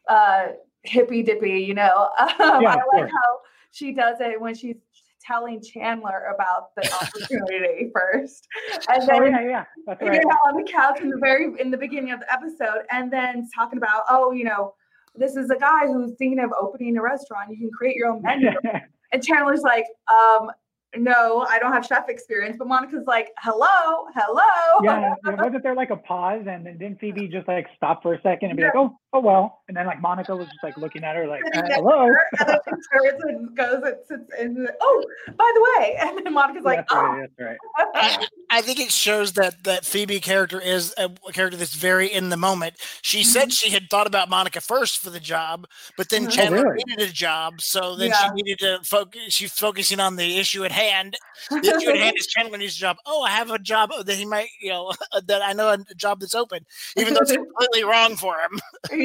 uh, 0.09 0.49
hippy 0.83 1.23
dippy. 1.23 1.61
You 1.61 1.75
know, 1.75 2.11
um, 2.19 2.62
Yeah, 2.62 2.76
I 2.76 2.97
like 2.97 3.11
how 3.11 3.38
she 3.71 3.93
does 3.93 4.17
it 4.21 4.41
when 4.41 4.55
she's 4.55 4.76
telling 5.25 5.62
Chandler 5.62 6.35
about 6.35 6.75
the 6.75 6.93
opportunity 6.93 7.91
first, 7.95 8.47
and 8.88 9.02
Oh 9.02 9.07
then 9.07 9.33
yeah, 9.33 9.41
yeah. 9.41 9.64
That's 9.87 10.02
you 10.02 10.11
know, 10.11 10.37
on 10.47 10.57
the 10.57 10.71
couch 10.71 11.00
in 11.00 11.11
the 11.11 11.19
very 11.19 11.52
in 11.61 11.71
the 11.71 11.79
beginning 11.79 12.12
of 12.12 12.21
the 12.21 12.33
episode, 12.33 12.85
and 12.91 13.12
then 13.12 13.49
talking 13.55 13.79
about 13.79 14.05
oh 14.09 14.33
you 14.33 14.45
know. 14.45 14.75
This 15.14 15.37
is 15.37 15.50
a 15.50 15.59
guy 15.59 15.87
who's 15.88 16.12
thinking 16.17 16.38
of 16.38 16.52
opening 16.59 16.97
a 16.97 17.02
restaurant. 17.02 17.50
You 17.50 17.59
can 17.59 17.71
create 17.71 17.97
your 17.97 18.09
own 18.09 18.23
menu. 18.23 18.49
And 19.12 19.23
Chandler's 19.23 19.61
like, 19.61 19.85
um, 20.11 20.50
no, 20.97 21.47
I 21.49 21.59
don't 21.59 21.73
have 21.73 21.87
chef 21.87 22.09
experience. 22.09 22.57
But 22.59 22.69
Monica's 22.69 23.07
like, 23.07 23.31
hello, 23.39 24.07
hello. 24.15 24.81
yeah, 24.83 25.15
yeah, 25.25 25.35
wasn't 25.35 25.63
there 25.63 25.75
like 25.75 25.91
a 25.91 25.97
pause 25.97 26.45
and 26.49 26.67
then 26.67 26.79
didn't 26.79 27.01
Phoebe 27.01 27.29
just 27.29 27.49
like 27.49 27.67
stop 27.77 28.03
for 28.03 28.15
a 28.15 28.21
second 28.23 28.51
and 28.51 28.57
be 28.57 28.65
like, 28.65 28.75
oh, 28.77 28.99
oh 29.12 29.21
well, 29.21 29.62
and 29.69 29.76
then 29.76 29.87
like 29.87 30.00
Monica 30.00 30.35
was 30.35 30.47
just 30.47 30.62
like 30.62 30.76
looking 30.76 31.04
at 31.04 31.16
her 31.16 31.26
like, 31.26 31.42
And 31.45 31.57
uh, 31.57 31.62
then 31.62 31.71
hello. 31.73 32.09
And 32.38 32.49
then 32.49 32.59
she 32.66 33.54
goes 33.54 33.83
and 33.85 33.97
sits 34.07 34.31
in. 34.38 34.54
The, 34.54 34.75
oh, 34.81 35.04
by 35.37 35.50
the 35.54 35.61
way. 35.61 35.99
And 36.12 36.26
then 36.26 36.35
Monica's 36.35 36.64
like, 36.64 36.78
that's 36.78 36.92
oh. 36.92 37.02
right, 37.02 37.09
ah! 37.09 37.26
that's 37.38 37.40
right. 37.40 37.59
I, 38.50 38.59
I 38.59 38.61
think 38.61 38.81
it 38.81 38.90
shows 38.90 39.33
that 39.35 39.64
that 39.64 39.85
Phoebe 39.85 40.21
character 40.21 40.61
is 40.61 40.95
a 40.99 41.09
character 41.33 41.57
that's 41.57 41.75
very 41.75 42.12
in 42.12 42.28
the 42.28 42.37
moment. 42.37 42.75
She 43.00 43.23
said 43.25 43.45
mm-hmm. 43.45 43.50
she 43.50 43.71
had 43.71 43.88
thought 43.88 44.07
about 44.07 44.28
Monica 44.28 44.61
first 44.61 44.99
for 44.99 45.11
the 45.11 45.21
job, 45.21 45.66
but 45.97 46.09
then 46.11 46.23
mm-hmm. 46.23 46.33
Oh, 46.33 46.35
Chandler 46.35 46.71
really? 46.71 46.85
needed 46.87 47.09
a 47.09 47.12
job, 47.12 47.61
so 47.61 47.97
then 47.97 48.11
Yeah. 48.11 48.26
she 48.26 48.31
needed 48.42 48.59
to 48.59 48.81
focus. 48.85 49.23
She's 49.28 49.52
focusing 49.52 50.00
on 50.00 50.16
the 50.16 50.38
issue 50.38 50.64
at 50.64 50.73
hand. 50.73 51.16
The 51.50 51.59
issue 51.76 51.90
at 51.90 51.97
hand 51.97 52.16
is 52.19 52.26
Chandler 52.26 52.59
needs 52.59 52.76
a 52.76 52.81
job. 52.81 52.97
Oh, 53.07 53.23
I 53.23 53.31
have 53.31 53.50
a 53.50 53.59
job 53.59 53.90
that 54.04 54.16
he 54.16 54.26
might, 54.26 54.49
you 54.61 54.71
know, 54.71 54.92
that 55.26 55.42
I 55.42 55.52
know 55.52 55.69
a 55.71 55.95
job 55.95 56.21
that's 56.21 56.35
open, 56.35 56.66
even 56.97 57.14
though 57.14 57.21
it's 57.21 57.33
completely 57.33 57.85
wrong 57.85 58.16
for 58.16 58.37
him. 58.37 58.61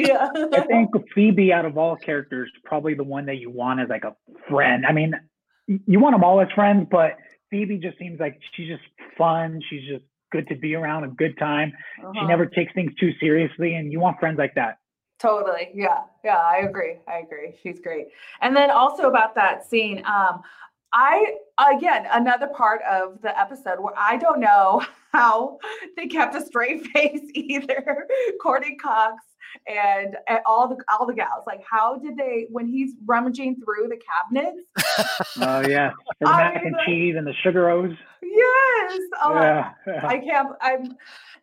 Yeah. 0.06 0.28
I 0.54 0.60
think 0.62 0.90
Phoebe, 1.14 1.52
out 1.52 1.64
of 1.64 1.76
all 1.78 1.96
characters, 1.96 2.50
probably 2.64 2.94
the 2.94 3.04
one 3.04 3.26
that 3.26 3.36
you 3.36 3.50
want 3.50 3.80
as 3.80 3.88
like 3.88 4.04
a 4.04 4.14
friend. 4.48 4.84
I 4.86 4.92
mean, 4.92 5.12
you 5.66 6.00
want 6.00 6.14
them 6.14 6.24
all 6.24 6.40
as 6.40 6.48
friends, 6.54 6.86
but 6.90 7.16
Phoebe 7.50 7.78
just 7.78 7.98
seems 7.98 8.20
like 8.20 8.38
she's 8.54 8.68
just 8.68 8.82
fun. 9.16 9.60
She's 9.68 9.86
just 9.88 10.04
good 10.32 10.46
to 10.48 10.56
be 10.56 10.74
around, 10.74 11.04
a 11.04 11.08
good 11.08 11.36
time. 11.38 11.72
She 11.96 12.04
Uh-huh. 12.04 12.26
never 12.26 12.46
takes 12.46 12.72
things 12.74 12.92
too 13.00 13.12
seriously, 13.20 13.74
and 13.74 13.90
you 13.92 14.00
want 14.00 14.18
friends 14.20 14.38
like 14.38 14.54
that. 14.54 14.78
Totally. 15.18 15.70
Yeah. 15.74 16.02
Yeah. 16.24 16.36
I 16.36 16.58
agree. 16.58 16.96
I 17.08 17.18
agree. 17.18 17.54
She's 17.62 17.80
great. 17.80 18.06
And 18.40 18.54
then 18.54 18.70
also 18.70 19.08
about 19.08 19.34
that 19.34 19.64
scene, 19.64 20.04
um, 20.06 20.42
I 20.92 21.34
again 21.72 22.06
another 22.10 22.48
part 22.48 22.80
of 22.82 23.20
the 23.22 23.38
episode 23.38 23.78
where 23.80 23.94
I 23.96 24.16
don't 24.16 24.40
know 24.40 24.84
how 25.12 25.58
they 25.96 26.06
kept 26.06 26.34
a 26.34 26.40
straight 26.44 26.86
face 26.94 27.20
either. 27.34 28.06
Courteney 28.42 28.76
Cox 28.76 29.22
and, 29.66 30.16
and 30.28 30.40
all 30.46 30.68
the 30.68 30.76
all 30.90 31.06
the 31.06 31.14
gals. 31.14 31.44
Like, 31.46 31.60
how 31.68 31.96
did 31.96 32.16
they 32.16 32.46
when 32.50 32.66
he's 32.66 32.92
rummaging 33.06 33.56
through 33.64 33.88
the 33.88 33.98
cabinets? 33.98 34.60
Oh 35.40 35.60
yeah, 35.66 35.92
the 36.20 36.28
I 36.28 36.52
mac 36.52 36.62
and 36.64 36.72
know. 36.72 36.78
cheese 36.86 37.14
and 37.16 37.26
the 37.26 37.32
sugar 37.42 37.68
O's. 37.70 37.92
Yes. 38.22 39.00
Oh, 39.22 39.34
yeah, 39.34 39.70
yeah. 39.86 40.06
I 40.06 40.18
can't. 40.18 40.48
I'm, 40.60 40.96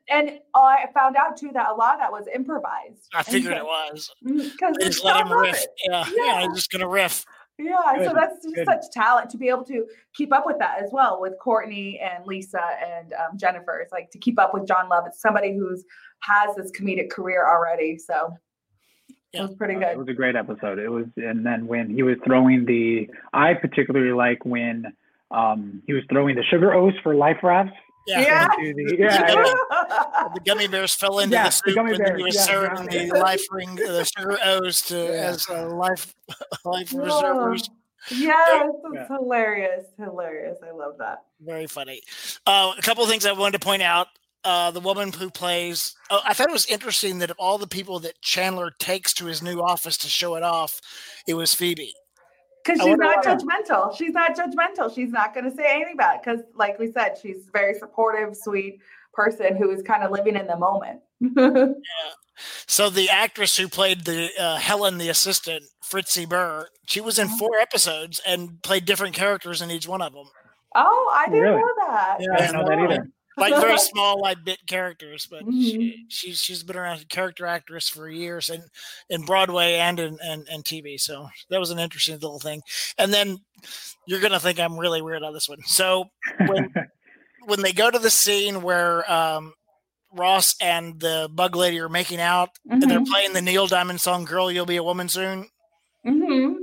and 0.10 0.40
I 0.54 0.86
found 0.94 1.16
out 1.16 1.36
too 1.38 1.50
that 1.54 1.70
a 1.70 1.74
lot 1.74 1.96
of 1.96 2.00
that 2.02 2.12
was 2.12 2.26
improvised. 2.34 3.08
I 3.14 3.24
figured 3.24 3.54
it 3.54 3.64
was. 3.64 4.12
Mm, 4.26 4.52
because 4.52 4.76
They 4.80 4.86
just 4.88 5.04
let 5.04 5.26
him 5.26 5.32
riff. 5.32 5.66
Yeah, 5.88 6.06
yeah, 6.16 6.24
Yeah. 6.26 6.42
he's 6.48 6.56
just 6.56 6.72
gonna 6.72 6.88
riff. 6.88 7.26
Yeah, 7.58 8.04
so 8.06 8.14
that's 8.14 8.44
just 8.44 8.54
good. 8.56 8.66
such 8.66 8.92
talent 8.92 9.30
to 9.30 9.38
be 9.38 9.48
able 9.48 9.64
to 9.66 9.86
keep 10.14 10.34
up 10.34 10.46
with 10.46 10.60
that 10.60 10.82
as 10.84 10.90
well 10.92 11.22
with 11.22 11.34
Courtney 11.42 12.00
and 12.00 12.26
Lisa 12.26 12.60
and 12.86 13.14
um, 13.14 13.38
Jennifer. 13.38 13.80
It's 13.80 13.94
like 13.94 14.12
to 14.12 14.20
keep 14.20 14.38
up 14.40 14.54
with 14.54 14.68
John 14.68 14.90
Love. 14.90 15.06
It's 15.08 15.22
somebody 15.22 15.56
who's 15.56 15.86
has 16.22 16.54
this 16.58 16.72
comedic 16.72 17.10
career 17.12 17.48
already. 17.48 17.98
So 17.98 18.34
Yeah. 19.32 19.44
it 19.44 19.48
was 19.48 19.56
pretty 19.56 19.76
Uh, 19.76 19.80
good. 19.80 19.92
It 19.92 19.98
was 19.98 20.08
a 20.10 20.14
great 20.14 20.36
episode. 20.36 20.80
It 20.80 20.90
was, 20.90 21.06
and 21.16 21.46
then 21.46 21.66
when 21.68 21.90
he 21.90 22.04
was 22.04 22.18
throwing 22.26 22.66
the, 22.66 23.10
I 23.34 23.54
particularly 23.54 24.12
like 24.12 24.44
when 24.46 24.94
um 25.32 25.82
he 25.88 25.94
was 25.94 26.04
throwing 26.10 26.36
the 26.36 26.44
sugar 26.44 26.74
O's 26.74 26.94
for 27.04 27.16
life 27.16 27.38
rafts. 27.42 27.74
Yeah. 28.08 28.22
Yeah. 28.22 28.48
the- 28.58 28.96
yeah, 29.00 29.32
yeah. 29.32 30.28
The 30.34 30.42
gummy 30.46 30.68
bears 30.68 30.94
fell 30.94 31.20
into 31.20 31.36
Yeah, 31.36 31.44
the 31.44 31.50
the 31.50 31.52
soup, 31.72 31.76
gummy 31.76 31.92
and 31.96 32.00
then 32.00 32.06
he 32.18 32.24
bears, 32.24 32.24
was 32.24 32.36
yeah, 32.36 32.42
serving 32.44 32.92
yeah. 32.92 33.06
the 33.14 33.20
life 33.20 33.42
ring, 33.52 33.76
the 33.76 34.06
sugar 34.18 34.38
O's 34.44 34.82
to 34.84 34.96
Yeah. 34.96 35.10
as 35.10 35.50
uh, 35.50 35.68
life 35.70 36.14
life 36.66 36.92
Whoa. 36.92 37.04
reservers. 37.04 37.70
Yes, 38.12 38.70
it's 38.94 39.08
hilarious. 39.10 39.86
Hilarious. 39.98 40.60
I 40.64 40.72
love 40.72 40.98
that. 41.00 41.24
Very 41.42 41.66
funny. 41.66 42.02
Uh, 42.46 42.74
a 42.78 42.82
couple 42.84 43.04
of 43.04 43.10
things 43.10 43.26
I 43.26 43.32
wanted 43.32 43.60
to 43.60 43.66
point 43.66 43.82
out. 43.82 44.08
Uh, 44.44 44.70
the 44.70 44.80
woman 44.80 45.12
who 45.12 45.32
plays, 45.32 45.96
oh, 46.12 46.22
I 46.24 46.36
thought 46.36 46.48
it 46.50 46.54
was 46.54 46.68
interesting 46.68 47.18
that 47.18 47.32
of 47.32 47.38
all 47.40 47.58
the 47.58 47.66
people 47.66 47.98
that 48.02 48.22
Chandler 48.22 48.70
takes 48.78 49.12
to 49.16 49.26
his 49.26 49.42
new 49.42 49.60
office 49.60 49.98
to 49.98 50.08
show 50.08 50.36
it 50.36 50.44
off, 50.44 50.80
it 51.28 51.34
was 51.34 51.56
Phoebe. 51.56 51.96
Because 52.66 52.82
she's 52.82 52.98
not 52.98 53.24
why. 53.26 53.36
judgmental. 53.36 53.96
She's 53.96 54.12
not 54.14 54.36
judgmental. 54.36 54.94
She's 54.94 55.12
not 55.12 55.34
going 55.36 55.50
to 55.50 55.56
say 55.56 55.66
anything 55.76 55.94
about 55.94 56.16
it. 56.16 56.22
Because, 56.26 56.42
like 56.56 56.80
we 56.80 56.92
said, 56.92 57.16
she's 57.22 57.48
a 57.48 57.52
very 57.52 57.76
supportive, 57.76 58.36
sweet 58.36 58.80
person 59.14 59.56
who 59.56 59.70
is 59.70 59.82
kind 59.84 60.04
of 60.04 60.12
living 60.12 60.36
in 60.36 60.48
the 60.48 60.58
moment. 60.58 61.02
yeah. 61.20 61.66
So 62.68 62.90
the 62.90 63.10
actress 63.10 63.56
who 63.56 63.68
played 63.70 64.04
the 64.06 64.30
uh, 64.40 64.58
Helen, 64.58 64.98
the 64.98 65.10
assistant, 65.10 65.64
Fritzi 65.90 66.28
Burr, 66.28 66.68
she 66.88 67.00
was 67.02 67.18
in 67.20 67.28
Oh. 67.32 67.38
four 67.38 67.58
episodes 67.62 68.20
and 68.28 68.62
played 68.62 68.86
different 68.86 69.16
characters 69.16 69.62
in 69.62 69.72
each 69.72 69.88
one 69.88 70.02
of 70.02 70.12
them. 70.14 70.26
oh, 70.76 71.14
I 71.16 71.28
didn't 71.30 71.44
Really? 71.44 71.62
know 71.62 71.74
that. 71.88 72.18
Yeah, 72.20 72.28
I 72.34 72.38
didn't 72.40 72.54
know 72.56 72.66
that 72.68 72.80
either. 72.80 73.08
Like 73.38 73.54
very 73.62 73.78
small, 73.78 74.22
like 74.22 74.44
bit 74.44 74.60
characters, 74.68 75.26
but 75.30 75.44
Mhm. 75.44 75.62
she, 75.62 76.06
she's 76.10 76.40
she's 76.40 76.64
been 76.64 76.78
around 76.78 77.02
a 77.02 77.06
character 77.06 77.46
actress 77.46 77.90
for 77.90 78.10
years 78.10 78.50
and 78.50 78.64
in 79.10 79.26
Broadway 79.26 79.76
and 79.76 80.00
in 80.00 80.18
and, 80.24 80.48
and 80.50 80.64
TV. 80.64 81.00
So 81.00 81.28
that 81.50 81.60
was 81.60 81.72
an 81.72 81.80
interesting 81.80 82.16
little 82.16 82.40
thing. 82.40 82.62
And 82.98 83.14
then 83.14 83.38
you're 84.08 84.22
gonna 84.22 84.40
think 84.40 84.60
I'm 84.60 84.78
really 84.80 85.02
weird 85.02 85.24
on 85.24 85.34
this 85.34 85.50
one. 85.50 85.60
So 85.66 86.06
when 86.48 86.74
when 87.46 87.62
they 87.62 87.74
go 87.74 87.92
to 87.92 88.00
the 88.00 88.10
scene 88.10 88.62
where 88.62 89.10
um, 89.12 89.54
Ross 90.14 90.56
and 90.62 91.00
the 91.00 91.30
bug 91.34 91.56
lady 91.56 91.80
are 91.80 91.90
making 91.90 92.22
out 92.22 92.50
and 92.70 92.82
they're 92.82 93.00
Mhm. 93.02 93.08
playing 93.08 93.34
the 93.34 93.42
Neil 93.42 93.68
Diamond 93.68 94.00
song 94.02 94.24
"Girl, 94.26 94.52
You'll 94.52 94.66
Be 94.66 94.78
a 94.78 94.84
Woman 94.84 95.10
Soon." 95.10 95.50
Mm-hmm. 96.06 96.54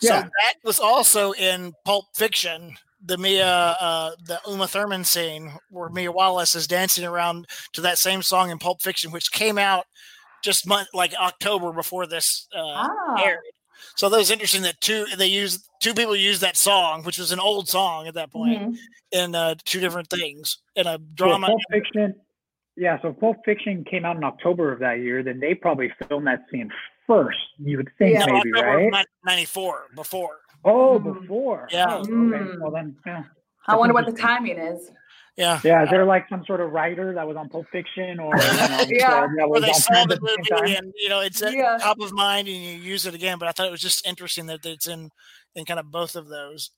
So 0.00 0.14
Yeah. 0.14 0.22
that 0.22 0.54
was 0.64 0.80
also 0.80 1.32
in 1.32 1.74
Pulp 1.84 2.06
Fiction, 2.16 2.76
the 3.04 3.18
Mia, 3.18 3.46
uh, 3.80 4.12
the 4.24 4.40
Uma 4.48 4.66
Thurman 4.68 5.04
scene 5.04 5.52
where 5.70 5.88
Mia 5.88 6.12
Wallace 6.12 6.54
is 6.54 6.66
dancing 6.66 7.04
around 7.04 7.46
to 7.72 7.80
that 7.80 7.98
same 7.98 8.22
song 8.22 8.50
in 8.50 8.58
Pulp 8.58 8.80
Fiction, 8.82 9.10
which 9.10 9.32
came 9.32 9.58
out 9.58 9.84
just 10.44 10.66
month 10.66 10.88
like 10.94 11.12
October 11.20 11.72
before 11.72 12.06
this 12.06 12.46
uh, 12.54 12.60
Ah. 12.88 13.22
aired. 13.24 13.40
So 13.96 14.08
that 14.08 14.16
was 14.16 14.30
interesting 14.30 14.62
that 14.62 14.80
two 14.80 15.04
they 15.16 15.26
used 15.26 15.68
two 15.80 15.94
people 15.94 16.14
used 16.16 16.40
that 16.40 16.56
song, 16.56 17.02
which 17.02 17.18
was 17.18 17.32
an 17.32 17.40
old 17.40 17.68
song 17.68 18.06
at 18.06 18.14
that 18.14 18.30
point, 18.30 18.60
Mhm. 18.60 18.76
in 19.10 19.34
uh, 19.34 19.54
two 19.64 19.80
different 19.80 20.08
things 20.08 20.58
in 20.76 20.86
a 20.86 20.92
So 20.94 20.98
drama. 21.14 21.48
Pulp 21.48 21.60
Fiction. 21.70 22.14
Yeah, 22.76 23.00
so 23.02 23.12
Pulp 23.12 23.38
Fiction 23.44 23.84
came 23.84 24.04
out 24.04 24.16
in 24.16 24.24
October 24.24 24.72
of 24.72 24.78
that 24.78 25.00
year. 25.00 25.22
Then 25.22 25.40
they 25.40 25.54
probably 25.54 25.92
filmed 26.08 26.26
that 26.26 26.44
scene 26.50 26.70
first. 27.06 27.36
You 27.58 27.76
would 27.78 27.90
think 27.98 28.14
Yeah. 28.14 28.26
maybe, 28.26 28.50
October 28.54 28.90
right? 28.92 29.06
ninety 29.24 29.44
four 29.44 29.88
before. 29.94 30.38
Oh, 30.64 30.98
Mm. 31.00 31.20
before. 31.20 31.68
Yeah. 31.70 31.86
Oh, 31.88 31.98
okay. 32.00 32.10
Mm. 32.10 32.60
Well 32.60 32.70
then, 32.70 32.96
yeah. 33.06 33.24
I 33.66 33.76
wonder 33.76 33.94
what 33.94 34.06
the 34.06 34.12
timing 34.12 34.58
is. 34.58 34.90
Yeah. 35.36 35.60
Yeah, 35.64 35.84
is 35.84 35.90
there 35.90 36.04
like 36.04 36.28
some 36.28 36.44
sort 36.44 36.60
of 36.60 36.72
writer 36.72 37.14
that 37.14 37.26
was 37.26 37.36
on 37.38 37.48
Pulp 37.48 37.66
Fiction 37.72 38.20
or 38.20 38.36
you 38.36 38.42
know, 38.42 38.84
Yeah. 38.88 39.26
that 39.38 39.48
Where 39.48 39.48
was 39.48 39.62
they 39.62 39.72
saw 39.72 40.04
the 40.04 40.14
at 40.14 40.20
the 40.20 40.44
same 40.50 40.58
movie 40.60 40.74
and 40.76 40.92
you 40.96 41.08
know 41.08 41.20
it's 41.20 41.40
at 41.42 41.54
Yeah. 41.54 41.78
top 41.80 41.98
of 42.00 42.12
mind 42.12 42.48
and 42.48 42.56
you 42.56 42.72
use 42.72 43.06
it 43.06 43.14
again. 43.14 43.38
But 43.38 43.48
I 43.48 43.52
thought 43.52 43.66
it 43.66 43.70
was 43.70 43.80
just 43.80 44.06
interesting 44.06 44.46
that 44.46 44.64
it's 44.66 44.86
in 44.88 45.10
in 45.54 45.64
kind 45.64 45.80
of 45.80 45.90
both 45.90 46.16
of 46.16 46.28
those. 46.28 46.70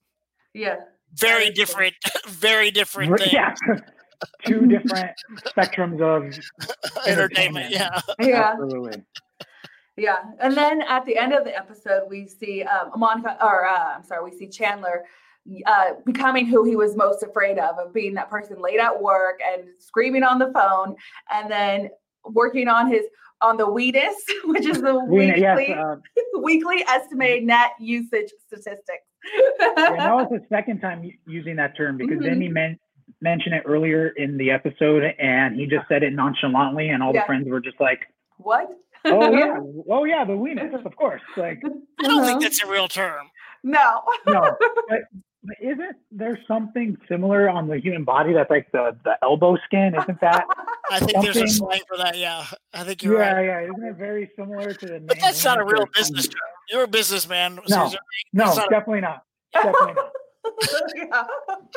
Yeah. 0.53 0.77
Very 1.17 1.45
Very 1.45 1.51
different, 1.51 1.95
very 2.29 2.71
different 2.71 3.19
things. 3.19 3.33
Yeah, 3.33 3.55
two 4.47 4.67
different 4.67 5.11
spectrums 5.47 6.01
of 6.01 6.39
entertainment. 7.09 7.71
Yeah. 7.73 8.01
Yeah. 8.21 8.53
absolutely. 8.53 9.03
Yeah. 9.97 10.19
And 10.41 10.57
then 10.57 10.83
at 10.83 11.05
the 11.07 11.17
end 11.17 11.33
of 11.33 11.45
the 11.45 11.57
episode, 11.57 12.03
we 12.09 12.27
see 12.27 12.63
um, 12.65 12.91
Monica, 12.97 13.37
or 13.45 13.67
uh, 13.67 13.95
I'm 13.97 14.03
sorry, 14.05 14.25
we 14.29 14.37
see 14.37 14.49
Chandler 14.49 15.05
uh, 15.67 15.93
becoming 16.05 16.47
who 16.47 16.65
he 16.65 16.75
was 16.75 16.97
most 16.97 17.23
afraid 17.23 17.59
of, 17.59 17.79
of 17.79 17.93
being 17.95 18.15
that 18.15 18.29
person 18.31 18.61
late 18.61 18.81
at 18.81 19.01
work 19.01 19.41
and 19.47 19.65
screaming 19.79 20.23
on 20.25 20.39
the 20.39 20.51
phone, 20.53 20.97
and 21.33 21.51
then 21.51 21.91
working 22.25 22.67
on 22.69 22.89
his 22.89 23.03
on 23.41 23.57
the 23.57 23.67
WENUS, 23.67 24.15
which 24.47 24.65
is 24.67 24.81
the 24.81 24.95
We, 25.05 25.27
weekly 25.27 25.41
yes, 25.41 25.59
uh, 25.71 25.97
weekly 26.41 26.83
estimated 26.89 27.45
net 27.45 27.73
usage 27.79 28.31
statistics. 28.47 29.05
yeah, 29.77 29.97
that 29.97 30.15
was 30.15 30.29
the 30.31 30.41
second 30.49 30.81
time 30.81 31.09
using 31.27 31.57
that 31.57 31.77
term 31.77 31.99
because 31.99 32.21
then 32.21 32.39
Mhm. 32.39 32.43
he 32.43 32.49
meant 32.49 32.81
mention 33.21 33.53
it 33.53 33.63
earlier 33.67 34.09
in 34.17 34.39
the 34.39 34.51
episode, 34.51 35.05
and 35.19 35.57
he 35.57 35.67
just 35.67 35.87
said 35.89 36.03
it 36.03 36.15
nonchalantly, 36.15 36.89
and 36.89 37.03
all 37.03 37.13
Yeah. 37.15 37.21
the 37.21 37.27
friends 37.27 37.49
were 37.49 37.61
just 37.61 37.79
like, 37.81 38.01
What? 38.39 38.71
"Oh 39.05 39.33
yeah, 39.33 39.59
oh 39.91 40.05
yeah, 40.05 40.25
the 40.25 40.33
weenus, 40.33 40.85
of 40.85 40.97
course." 40.97 41.23
Like, 41.37 41.63
I 42.01 42.03
don't 42.09 42.23
think 42.25 42.37
Uh-huh. 42.37 42.39
that's 42.41 42.63
a 42.63 42.67
real 42.71 42.89
term. 42.89 43.31
No. 43.63 44.03
no, 44.27 44.57
but, 44.61 44.71
but 44.89 45.01
isn't 45.61 45.97
there 46.11 46.39
something 46.49 46.97
similar 47.09 47.51
on 47.51 47.69
the 47.69 47.79
human 47.79 48.05
body 48.05 48.33
that's 48.33 48.51
like 48.51 48.71
the 48.73 48.97
the 49.05 49.17
elbow 49.23 49.57
skin? 49.67 49.95
Isn't 49.95 50.21
that? 50.21 50.45
I 50.91 51.01
think 51.01 51.13
there's 51.23 51.37
a 51.37 51.47
Something- 51.47 51.49
slang 51.49 51.81
for 51.89 51.97
that. 51.99 52.17
Yeah, 52.17 52.45
I 52.73 52.85
think 52.85 53.03
you're 53.03 53.19
yeah, 53.21 53.33
right. 53.33 53.45
yeah. 53.47 53.61
Isn't 53.71 53.85
it 53.85 53.97
very 53.97 54.31
similar 54.37 54.73
to 54.73 54.87
the? 54.87 55.01
But 55.01 55.19
that's 55.21 55.45
not 55.45 55.59
a 55.61 55.65
real 55.65 55.87
business 55.95 56.25
something? 56.25 56.31
term. 56.33 56.51
You're 56.71 56.85
a 56.85 56.89
businessman. 56.89 57.57
No. 57.69 57.87
Caesar. 57.87 57.99
No, 58.33 58.45
That's 58.45 58.57
not 58.57 58.67
a- 58.67 58.71
definitely 58.71 59.01
not. 59.03 59.23
Definitely 59.53 59.95
not. 59.95 60.11
yeah. 60.97 61.25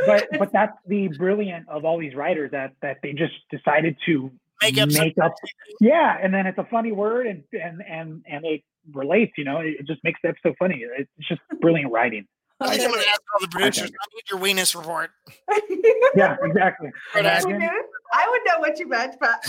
But 0.05 0.27
but 0.39 0.51
that's 0.51 0.77
the 0.87 1.07
brilliant 1.17 1.67
of 1.69 1.83
all 1.85 1.97
these 1.97 2.15
writers 2.15 2.51
that 2.51 2.73
that 2.81 2.97
they 3.01 3.13
just 3.13 3.33
decided 3.49 3.95
to 4.05 4.31
Make 4.62 4.78
up 4.80 4.91
some- 4.91 5.22
up 5.22 5.34
yeah 5.82 6.17
and 6.22 6.34
then 6.34 6.48
it's 6.48 6.58
a 6.58 6.63
funny 6.65 6.91
word 6.91 7.28
and 7.28 7.43
and 7.54 7.82
and 7.88 8.24
and 8.28 8.46
it 8.46 8.62
relates 8.93 9.34
you 9.38 9.43
know 9.43 9.60
it 9.60 9.86
just 9.88 10.04
makes 10.04 10.20
that 10.24 10.36
so 10.43 10.54
funny. 10.58 10.84
It's 10.98 11.10
just 11.28 11.41
brilliant 11.62 11.91
writing. 11.91 12.26
I 12.60 12.70
think 12.70 12.82
I'm 12.86 12.89
going 12.91 13.04
to 13.04 13.10
ask 13.10 13.22
all 13.36 13.39
the 13.41 13.48
producers. 13.50 13.84
think- 13.84 13.96
I 14.02 14.06
need 14.15 14.24
your 14.32 14.39
weenus 14.63 14.76
report. 14.76 15.12
yeah 16.15 16.38
exactly. 16.41 16.89
I 17.13 17.20
You 17.20 17.26
Imagine- 17.56 17.72
I 18.13 18.28
would 18.32 18.41
know 18.46 18.60
what 18.60 18.80
you 18.80 18.88
meant, 18.88 19.15
but 19.20 19.46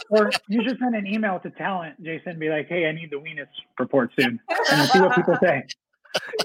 or 0.10 0.30
you 0.48 0.62
should 0.66 0.78
send 0.78 0.94
an 0.96 1.06
email 1.06 1.38
to 1.40 1.50
talent 1.50 2.02
jason 2.02 2.30
and 2.32 2.40
be 2.40 2.48
like 2.50 2.68
hey 2.68 2.86
i 2.86 2.92
need 2.92 3.10
the 3.10 3.16
weenus 3.16 3.46
report 3.78 4.10
soon. 4.18 4.38
And 4.70 4.88
see 4.90 5.00
what 5.00 5.14
people 5.14 5.36
say 5.42 5.64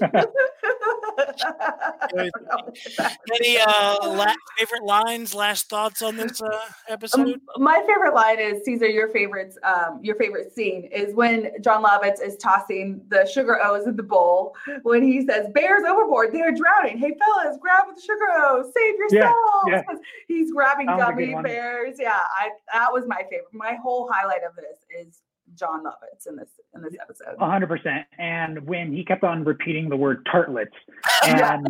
Any 3.34 3.58
uh, 3.58 3.98
la- 4.02 4.34
favorite 4.56 4.84
lines, 4.84 5.34
last 5.34 5.68
thoughts 5.68 6.02
on 6.02 6.16
this 6.16 6.40
uh, 6.40 6.48
episode? 6.88 7.20
Um, 7.20 7.40
my 7.58 7.82
favorite 7.86 8.14
line 8.14 8.38
is 8.38 8.64
Caesar. 8.64 8.86
Your 8.86 9.08
favorites, 9.08 9.58
um, 9.62 10.00
your 10.02 10.16
favorite 10.16 10.54
scene 10.54 10.88
is 10.92 11.14
when 11.14 11.50
Jon 11.60 11.82
Lovitz 11.84 12.22
is 12.22 12.36
tossing 12.36 13.00
the 13.08 13.26
sugar 13.26 13.58
O's 13.62 13.86
in 13.86 13.96
the 13.96 14.02
bowl. 14.02 14.54
When 14.82 15.02
he 15.02 15.26
says, 15.26 15.48
"Bears 15.54 15.84
overboard, 15.88 16.32
they're 16.32 16.54
drowning." 16.54 16.98
Hey 16.98 17.14
fellas, 17.18 17.58
grab 17.60 17.84
the 17.94 18.00
sugar 18.00 18.28
O's, 18.38 18.72
save 18.74 18.94
yourselves. 18.96 19.34
yeah. 19.68 19.82
He's 20.28 20.52
grabbing 20.52 20.86
That 20.86 20.98
was 20.98 21.08
a 21.10 21.12
good 21.12 21.32
gummy 21.32 21.42
bears. 21.42 21.96
Yeah, 21.98 22.18
I 22.18 22.50
that 22.72 22.92
was 22.92 23.04
my 23.06 23.22
favorite. 23.30 23.52
My 23.52 23.74
whole 23.74 24.10
highlight 24.10 24.42
of 24.48 24.54
this 24.56 24.78
is 25.06 25.22
Jon 25.58 25.84
Lovitz 25.84 26.26
in 26.26 26.36
this 26.36 26.48
in 26.74 26.82
this 26.82 26.94
episode. 27.00 27.36
Hundred 27.38 27.66
percent. 27.68 28.06
And 28.18 28.66
when 28.66 28.92
he 28.92 29.04
kept 29.04 29.24
on 29.24 29.44
repeating 29.44 29.88
the 29.88 29.96
word 29.96 30.26
tartlets, 30.30 30.72
and 31.26 31.66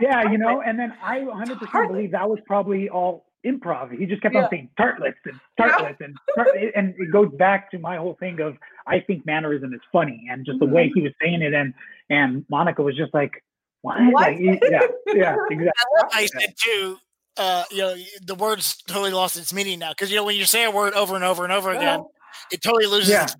yeah, 0.00 0.30
you 0.30 0.38
know, 0.38 0.62
and 0.62 0.78
then 0.78 0.92
I 1.02 1.20
100 1.20 1.58
percent 1.58 1.88
believe 1.88 2.10
that 2.12 2.28
was 2.28 2.38
probably 2.46 2.88
all 2.88 3.26
improv. 3.46 3.96
He 3.98 4.04
just 4.04 4.20
kept 4.20 4.34
Yeah. 4.34 4.42
on 4.44 4.50
saying 4.50 4.68
tartlets 4.76 5.16
and 5.24 5.40
Yeah. 5.58 5.66
tartlets 5.68 6.00
and 6.00 6.14
tart- 6.34 6.48
and 6.76 6.94
it 6.98 7.10
goes 7.10 7.30
back 7.38 7.70
to 7.70 7.78
my 7.78 7.96
whole 7.96 8.14
thing 8.20 8.40
of 8.40 8.56
I 8.86 9.00
think 9.00 9.24
mannerism 9.24 9.72
is 9.72 9.80
funny 9.92 10.26
and 10.30 10.44
just 10.44 10.58
the 10.58 10.66
way 10.66 10.88
Mm-hmm. 10.88 10.98
he 10.98 11.02
was 11.04 11.12
saying 11.22 11.40
it 11.42 11.54
and 11.54 11.72
and 12.10 12.44
Monica 12.50 12.82
was 12.82 12.96
just 12.96 13.14
like 13.14 13.42
what? 13.82 13.96
What? 14.12 14.32
Like, 14.32 14.38
yeah, 14.38 14.56
yeah, 14.60 14.82
exactly. 15.06 15.56
I 15.58 16.02
love 16.02 16.12
how 16.12 16.20
you 16.20 16.28
said 16.28 16.54
too. 16.56 16.98
Uh, 17.38 17.64
you 17.70 17.78
know, 17.78 17.94
the 18.26 18.34
word's 18.34 18.76
totally 18.82 19.10
lost 19.12 19.38
its 19.38 19.54
meaning 19.54 19.78
now 19.78 19.88
because 19.92 20.10
you 20.10 20.16
know 20.16 20.24
when 20.24 20.36
you 20.36 20.44
say 20.44 20.64
a 20.64 20.70
word 20.70 20.92
over 20.92 21.14
and 21.14 21.24
over 21.24 21.44
and 21.44 21.52
over 21.52 21.70
again, 21.70 22.04
it 22.52 22.62
totally 22.62 22.86
loses. 22.86 23.10
Yeah. 23.10 23.24
Its, 23.24 23.34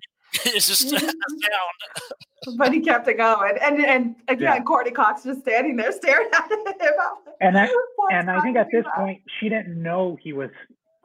it's 0.45 0.67
just 0.67 0.87
mm-hmm. 0.87 1.05
a 1.05 1.09
sound. 2.47 2.57
but 2.57 2.73
he 2.73 2.79
kept 2.79 3.07
it 3.07 3.17
going, 3.17 3.57
and 3.61 3.83
and 3.85 4.15
again, 4.27 4.55
Yeah. 4.55 4.63
Courteney 4.63 4.91
Cox 4.91 5.23
just 5.23 5.41
standing 5.41 5.75
there 5.75 5.91
staring 5.91 6.29
at 6.33 6.49
him. 6.51 6.59
Like, 6.71 7.35
And 7.41 7.57
I 7.57 7.67
and 8.11 8.29
I 8.31 8.39
think 8.41 8.57
at 8.57 8.67
this 8.71 8.85
you?" 8.85 8.91
point 8.95 9.21
she 9.39 9.49
didn't 9.49 9.81
know 9.81 10.17
he 10.21 10.33
was, 10.33 10.49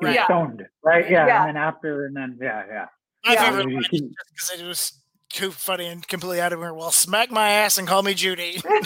he 0.00 0.06
was 0.06 0.14
Yeah. 0.14 0.24
stoned, 0.26 0.66
right? 0.84 1.08
Yeah. 1.10 1.26
Yeah. 1.26 1.40
And 1.46 1.48
then 1.56 1.62
after 1.62 2.06
and 2.06 2.16
then 2.16 2.38
yeah, 2.40 2.64
yeah. 2.68 2.86
My 3.24 3.32
Yeah. 3.34 3.44
favorite 3.50 3.68
You 3.68 3.74
line 3.74 3.82
is 3.82 3.88
just 3.88 4.04
because 4.32 4.60
it 4.60 4.66
was 4.66 4.92
too 5.28 5.50
funny 5.50 5.86
and 5.88 6.06
completely 6.06 6.40
out 6.40 6.52
of 6.52 6.60
here. 6.60 6.72
Well, 6.72 6.90
smack 6.92 7.30
my 7.30 7.50
ass 7.50 7.78
and 7.78 7.86
call 7.88 8.02
me 8.02 8.14
Judy. 8.14 8.60
yes, 8.64 8.84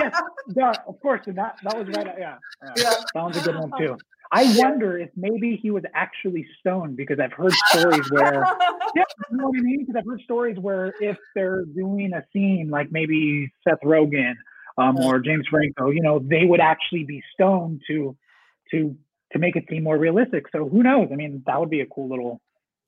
yes, 0.00 0.22
yeah, 0.56 0.72
of 0.86 1.00
course, 1.00 1.22
and 1.26 1.38
that 1.38 1.56
that 1.62 1.78
was 1.78 1.86
right. 1.96 2.06
Yeah, 2.18 2.36
yeah. 2.64 2.72
Yeah. 2.76 2.94
that 3.14 3.24
was 3.24 3.36
a 3.36 3.40
good 3.42 3.56
one 3.56 3.70
too. 3.78 3.96
I 4.30 4.54
wonder 4.58 4.98
if 4.98 5.10
maybe 5.16 5.56
he 5.62 5.70
was 5.70 5.84
actually 5.94 6.46
stoned 6.60 6.96
because 6.96 7.18
I've 7.18 7.32
heard 7.32 7.52
stories 7.70 8.10
where, 8.10 8.44
yeah, 8.94 9.02
you 9.30 9.36
know 9.38 9.48
what 9.48 9.58
I 9.58 9.62
mean? 9.62 9.80
Because 9.86 9.96
I've 9.98 10.06
heard 10.06 10.20
stories 10.22 10.58
where 10.58 10.92
if 11.00 11.16
they're 11.34 11.64
doing 11.64 12.12
a 12.14 12.22
scene 12.32 12.68
like 12.70 12.92
maybe 12.92 13.50
Seth 13.66 13.80
Rogen 13.84 14.34
um, 14.76 14.96
or 14.98 15.18
James 15.18 15.46
Franco, 15.48 15.90
you 15.90 16.02
know, 16.02 16.18
they 16.18 16.44
would 16.44 16.60
actually 16.60 17.04
be 17.04 17.22
stoned 17.34 17.80
to 17.88 18.16
to 18.70 18.96
to 19.32 19.38
make 19.38 19.56
it 19.56 19.64
seem 19.70 19.82
more 19.84 19.98
realistic. 19.98 20.44
So 20.52 20.68
who 20.68 20.82
knows? 20.82 21.08
I 21.12 21.16
mean, 21.16 21.42
that 21.46 21.58
would 21.60 21.70
be 21.70 21.80
a 21.80 21.86
cool 21.86 22.08
little 22.08 22.40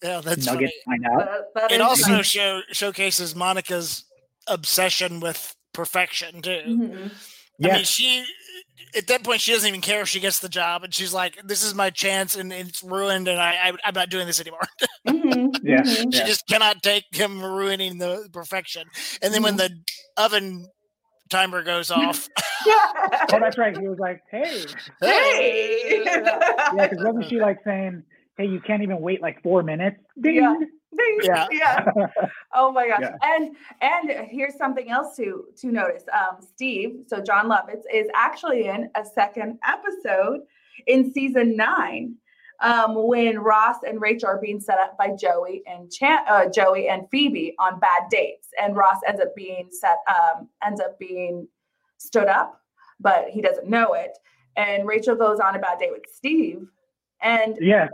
Yeah, 0.02 0.20
that's 0.20 0.44
nugget 0.46 0.70
funny. 0.84 0.98
to 1.00 1.06
find 1.08 1.20
out. 1.20 1.26
That- 1.26 1.54
that 1.54 1.72
It 1.72 1.76
is 1.76 1.80
also 1.80 2.10
funny. 2.12 2.22
show 2.22 2.60
showcases 2.70 3.34
Monica's 3.34 4.04
obsession 4.46 5.20
with 5.20 5.54
perfection 5.72 6.42
too. 6.42 6.62
Mhm. 6.66 7.06
I 7.10 7.10
Yeah, 7.58 7.74
mean, 7.76 7.84
she 7.84 8.24
at 8.96 9.06
that 9.08 9.22
point 9.24 9.40
she 9.40 9.52
doesn't 9.52 9.68
even 9.68 9.80
care 9.80 10.00
if 10.02 10.08
she 10.08 10.20
gets 10.20 10.38
the 10.40 10.48
job, 10.48 10.84
and 10.84 10.92
she's 10.92 11.12
like, 11.14 11.40
"This 11.44 11.62
is 11.64 11.74
my 11.74 11.90
chance, 11.90 12.36
and 12.36 12.52
it's 12.52 12.82
ruined, 12.82 13.28
and 13.28 13.40
I, 13.40 13.50
I 13.68 13.72
I'm 13.84 13.94
not 13.94 14.08
doing 14.10 14.26
this 14.26 14.40
anymore." 14.40 14.60
Mhm. 15.08 15.56
Yeah. 15.62 15.82
Mhm. 15.82 16.12
she 16.14 16.20
just 16.24 16.46
cannot 16.46 16.82
take 16.82 17.04
him 17.12 17.42
ruining 17.42 17.98
the 17.98 18.28
perfection. 18.32 18.84
And 19.22 19.32
then 19.32 19.42
when 19.42 19.56
the 19.56 19.70
oven 20.18 20.66
timer 21.30 21.62
goes 21.62 21.90
off, 21.90 22.28
Yeah. 22.66 22.74
oh, 23.32 23.38
that's 23.40 23.56
right. 23.56 23.76
He 23.76 23.88
was 23.88 23.98
like, 23.98 24.20
"Hey, 24.30 24.64
Hey. 25.00 26.02
yeah," 26.04 26.88
because 26.88 26.98
wasn't 27.04 27.28
she 27.30 27.40
like 27.40 27.58
saying, 27.64 28.02
"Hey, 28.36 28.46
you 28.46 28.60
can't 28.60 28.82
even 28.82 29.00
wait 29.00 29.22
like 29.22 29.42
four 29.42 29.62
minutes"? 29.62 29.96
Ding. 30.20 30.36
Yeah. 30.36 30.54
Yeah. 31.22 31.46
yeah. 31.50 31.84
Oh 32.54 32.72
my 32.72 32.88
gosh. 32.88 33.00
Yeah. 33.02 33.16
And 33.22 33.56
and 33.80 34.28
here's 34.28 34.56
something 34.56 34.90
else 34.90 35.16
to 35.16 35.46
to 35.58 35.68
notice. 35.68 36.04
Um, 36.12 36.38
Steve, 36.40 37.04
so 37.06 37.20
Jon 37.20 37.48
Lovitz 37.48 37.82
is 37.92 38.08
actually 38.14 38.66
in 38.66 38.90
a 38.94 39.04
second 39.04 39.58
episode 39.66 40.40
in 40.86 41.12
season 41.12 41.56
nine. 41.56 42.14
Um, 42.62 43.06
when 43.06 43.38
Ross 43.38 43.76
and 43.88 44.02
Rachel 44.02 44.28
are 44.28 44.38
being 44.38 44.60
set 44.60 44.78
up 44.78 44.98
by 44.98 45.12
Joey 45.18 45.62
and 45.66 45.90
Chan- 45.90 46.26
uh, 46.28 46.44
Joey 46.50 46.88
and 46.88 47.08
Phoebe 47.10 47.54
on 47.58 47.80
bad 47.80 48.02
dates, 48.10 48.48
and 48.60 48.76
Ross 48.76 48.98
ends 49.06 49.20
up 49.20 49.34
being 49.34 49.68
set 49.70 49.96
um, 50.08 50.48
ends 50.62 50.78
up 50.80 50.98
being 50.98 51.48
stood 51.96 52.26
up, 52.28 52.60
but 52.98 53.30
he 53.30 53.40
doesn't 53.40 53.68
know 53.68 53.94
it. 53.94 54.18
And 54.56 54.86
Rachel 54.86 55.14
goes 55.14 55.40
on 55.40 55.56
a 55.56 55.58
bad 55.58 55.78
date 55.78 55.90
with 55.90 56.02
Steve, 56.12 56.66
and 57.22 57.56
Yes, 57.60 57.88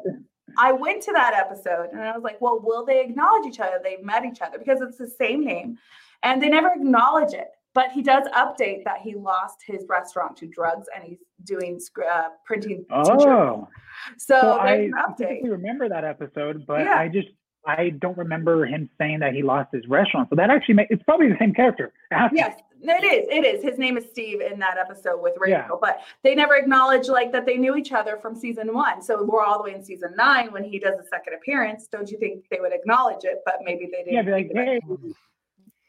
I 0.58 0.72
went 0.72 1.02
to 1.04 1.12
that 1.12 1.34
episode 1.34 1.90
and 1.92 2.00
I 2.00 2.12
was 2.12 2.22
like, 2.22 2.40
well, 2.40 2.60
will 2.62 2.84
they 2.84 3.00
acknowledge 3.04 3.46
each 3.46 3.60
other? 3.60 3.80
They've 3.82 4.02
met 4.02 4.24
each 4.24 4.40
other 4.40 4.58
because 4.58 4.80
it's 4.80 4.98
the 4.98 5.08
same 5.08 5.44
name 5.44 5.78
and 6.22 6.42
they 6.42 6.48
never 6.48 6.72
acknowledge 6.72 7.34
it. 7.34 7.48
But 7.74 7.92
he 7.92 8.02
does 8.02 8.26
update 8.28 8.84
that 8.84 9.00
he 9.02 9.14
lost 9.14 9.58
his 9.66 9.84
restaurant 9.88 10.36
to 10.38 10.46
drugs 10.46 10.86
and 10.94 11.04
he's 11.04 11.18
doing 11.44 11.78
uh, 12.10 12.28
printing. 12.46 12.86
Oh, 12.90 13.04
so, 13.04 13.68
so 14.16 14.58
I 14.58 14.90
specifically 15.10 15.50
remember 15.50 15.88
that 15.88 16.04
episode, 16.04 16.64
but 16.66 16.80
Yeah. 16.80 16.98
I 16.98 17.08
just 17.08 17.28
I 17.66 17.90
don't 17.90 18.16
remember 18.16 18.64
him 18.64 18.88
saying 18.96 19.18
that 19.20 19.34
he 19.34 19.42
lost 19.42 19.70
his 19.72 19.86
restaurant. 19.88 20.30
So 20.30 20.36
that 20.36 20.50
actually 20.50 20.76
makes 20.76 20.90
it's 20.90 21.02
probably 21.02 21.28
the 21.28 21.36
same 21.38 21.52
character. 21.52 21.92
It 22.10 22.14
has 22.14 22.30
to 22.30 22.34
be. 22.34 22.38
Yes, 22.38 22.60
it 22.82 23.04
is. 23.04 23.26
It 23.30 23.44
is. 23.44 23.62
His 23.62 23.78
name 23.78 23.96
is 23.96 24.04
Steve 24.10 24.40
in 24.40 24.58
that 24.60 24.76
episode 24.78 25.20
with 25.22 25.34
Rachel, 25.38 25.58
Yeah. 25.60 25.68
but 25.80 26.00
they 26.22 26.34
never 26.34 26.54
acknowledge 26.56 27.08
like 27.08 27.32
that 27.32 27.46
they 27.46 27.56
knew 27.56 27.76
each 27.76 27.92
other 27.92 28.16
from 28.18 28.34
season 28.34 28.72
one. 28.74 29.02
So 29.02 29.22
we're 29.24 29.42
all 29.44 29.58
the 29.58 29.64
way 29.64 29.74
in 29.74 29.82
season 29.84 30.14
nine 30.16 30.52
when 30.52 30.64
he 30.64 30.78
does 30.78 30.98
a 30.98 31.04
second 31.06 31.34
appearance. 31.34 31.86
Don't 31.88 32.10
you 32.10 32.18
think 32.18 32.44
they 32.50 32.58
would 32.60 32.72
acknowledge 32.72 33.24
it? 33.24 33.40
But 33.44 33.56
maybe 33.64 33.86
they 33.90 33.98
didn't. 34.04 34.12
Yeah, 34.14 34.22
be 34.22 34.30
like, 34.32 34.46
think 34.52 34.58
of 34.88 34.98
it. 34.98 35.00
hey, 35.06 35.12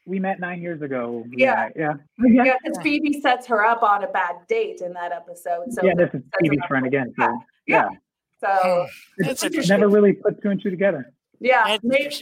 we 0.05 0.19
met 0.19 0.39
nine 0.39 0.61
years 0.61 0.81
ago. 0.81 1.25
Yeah. 1.31 1.69
yeah, 1.75 1.93
Yeah, 2.25 2.43
yeah. 2.63 2.71
Phoebe 2.81 3.19
sets 3.21 3.45
her 3.47 3.65
up 3.65 3.83
on 3.83 4.03
a 4.03 4.07
bad 4.07 4.35
date 4.47 4.81
in 4.81 4.93
that 4.93 5.11
episode. 5.11 5.71
So 5.73 5.83
yeah, 5.83 5.93
this 5.95 6.09
is 6.13 6.21
Phoebe's 6.41 6.59
friend 6.67 6.83
for- 6.83 6.87
again. 6.87 7.13
Yeah. 7.19 7.27
So 7.27 7.33
Yeah. 7.67 7.87
yeah, 8.41 8.47
So 8.63 8.87
it's 9.51 9.69
never 9.69 9.89
really 9.89 10.13
put 10.13 10.41
two 10.41 10.49
and 10.49 10.61
two 10.61 10.69
together. 10.69 11.11
yeah, 11.41 11.77
maybe 11.83 12.15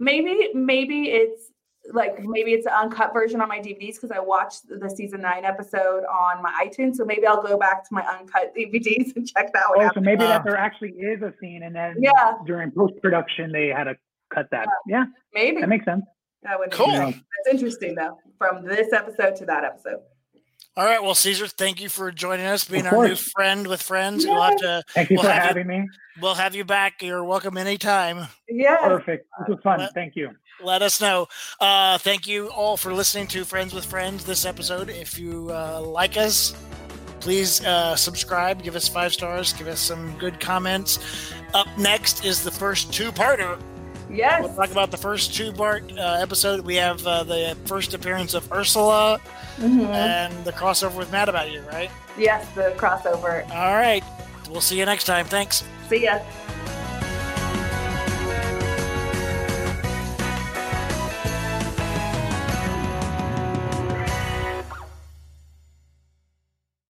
maybe 0.00 0.50
maybe 0.54 1.10
it's 1.10 1.50
like 1.92 2.22
maybe 2.22 2.52
it's 2.52 2.66
an 2.66 2.72
uncut 2.72 3.12
version 3.12 3.40
on 3.40 3.48
my 3.48 3.58
DVDs 3.60 3.94
because 3.94 4.10
I 4.10 4.18
watched 4.20 4.68
the 4.68 4.90
season 4.90 5.20
nine 5.22 5.44
episode 5.44 6.04
on 6.04 6.42
my 6.42 6.52
iTunes. 6.66 6.96
So 6.96 7.04
maybe 7.04 7.26
I'll 7.26 7.42
go 7.42 7.56
back 7.58 7.82
to 7.88 7.94
my 7.94 8.02
uncut 8.02 8.52
DVDs 8.56 9.16
and 9.16 9.26
check 9.26 9.52
that 9.54 9.64
one 9.70 9.80
Oh, 9.80 9.86
out. 9.86 9.94
so 9.94 10.00
maybe 10.00 10.24
Uh, 10.24 10.28
that 10.28 10.44
there 10.44 10.56
actually 10.56 10.90
is 10.90 11.22
a 11.22 11.32
scene, 11.40 11.62
and 11.62 11.74
then 11.74 11.96
Yeah. 11.98 12.34
during 12.46 12.70
post 12.70 12.94
production 13.02 13.52
they 13.52 13.68
had 13.68 13.84
to 13.84 13.96
cut 14.34 14.48
that. 14.50 14.68
Yeah, 14.86 15.04
Maybe 15.34 15.60
that 15.60 15.68
makes 15.68 15.84
sense. 15.84 16.04
that 16.42 16.58
would 16.58 16.70
Cool. 16.70 16.88
Yeah. 16.92 17.06
That's 17.10 17.54
interesting 17.54 17.94
though. 17.94 18.18
From 18.38 18.64
this 18.64 18.92
episode 18.92 19.34
to 19.36 19.46
that 19.46 19.64
episode. 19.64 20.00
All 20.76 20.84
right, 20.84 21.02
well, 21.02 21.14
Caesar, 21.16 21.48
thank 21.48 21.80
you 21.80 21.88
for 21.88 22.12
joining 22.12 22.46
us, 22.46 22.62
being 22.62 22.86
our 22.86 23.08
new 23.08 23.16
friend 23.16 23.66
with 23.66 23.82
friends. 23.82 24.24
We'll 24.24 24.40
have 24.40 24.56
to, 24.58 24.84
Thank 24.94 25.10
you 25.10 25.16
We'll 25.16 25.24
for 25.24 25.30
have 25.30 25.42
you- 25.42 25.48
having 25.48 25.66
me. 25.66 25.88
we'll 26.20 26.34
have 26.36 26.54
you 26.54 26.64
back. 26.64 27.02
You're 27.02 27.24
welcome 27.24 27.56
anytime. 27.56 28.28
Yes. 28.48 28.80
Perfect. 28.80 29.26
This 29.40 29.48
was 29.56 29.58
fun. 29.64 29.78
Well- 29.80 29.90
Thank 29.92 30.14
you. 30.14 30.30
Let 30.62 30.82
us 30.82 31.00
know. 31.00 31.28
Uh, 31.60 31.98
thank 31.98 32.26
you 32.26 32.48
all 32.48 32.76
for 32.76 32.92
listening 32.92 33.26
to 33.28 33.44
Friends 33.44 33.72
with 33.74 33.84
Friends 33.84 34.24
this 34.24 34.44
episode. 34.44 34.88
If 34.90 35.18
you 35.18 35.50
uh, 35.52 35.80
like 35.80 36.16
us, 36.16 36.54
Please 37.20 37.64
uh, 37.64 37.96
subscribe, 37.96 38.62
give 38.62 38.76
us 38.76 38.86
five 38.86 39.12
stars, 39.12 39.52
give 39.52 39.66
us 39.66 39.80
some 39.80 40.16
good 40.18 40.38
comments. 40.38 41.00
Up 41.52 41.66
next 41.76 42.24
is 42.24 42.44
the 42.44 42.50
first 42.52 42.92
two-parter. 42.92 43.60
Yes. 44.08 44.44
We'll 44.44 44.54
talk 44.54 44.70
about 44.70 44.92
the 44.92 44.96
first 44.98 45.34
two-part 45.34 45.90
uh, 45.98 46.18
episode. 46.20 46.60
We 46.60 46.76
have 46.76 47.04
uh, 47.04 47.24
the 47.24 47.56
first 47.64 47.92
appearance 47.92 48.34
of 48.34 48.50
Ursula 48.52 49.20
Mhm. 49.58 49.86
and 49.92 50.44
the 50.44 50.52
crossover 50.52 50.94
with 50.96 51.10
Mad 51.10 51.28
About 51.28 51.50
You, 51.50 51.62
right? 51.62 51.90
Yes, 52.16 52.46
the 52.54 52.72
crossover. 52.76 53.42
All 53.50 53.74
right. 53.74 54.04
We'll 54.48 54.60
see 54.60 54.78
you 54.78 54.86
next 54.86 55.02
time. 55.04 55.26
Thanks. 55.26 55.64
See 55.88 56.04
ya. 56.04 56.20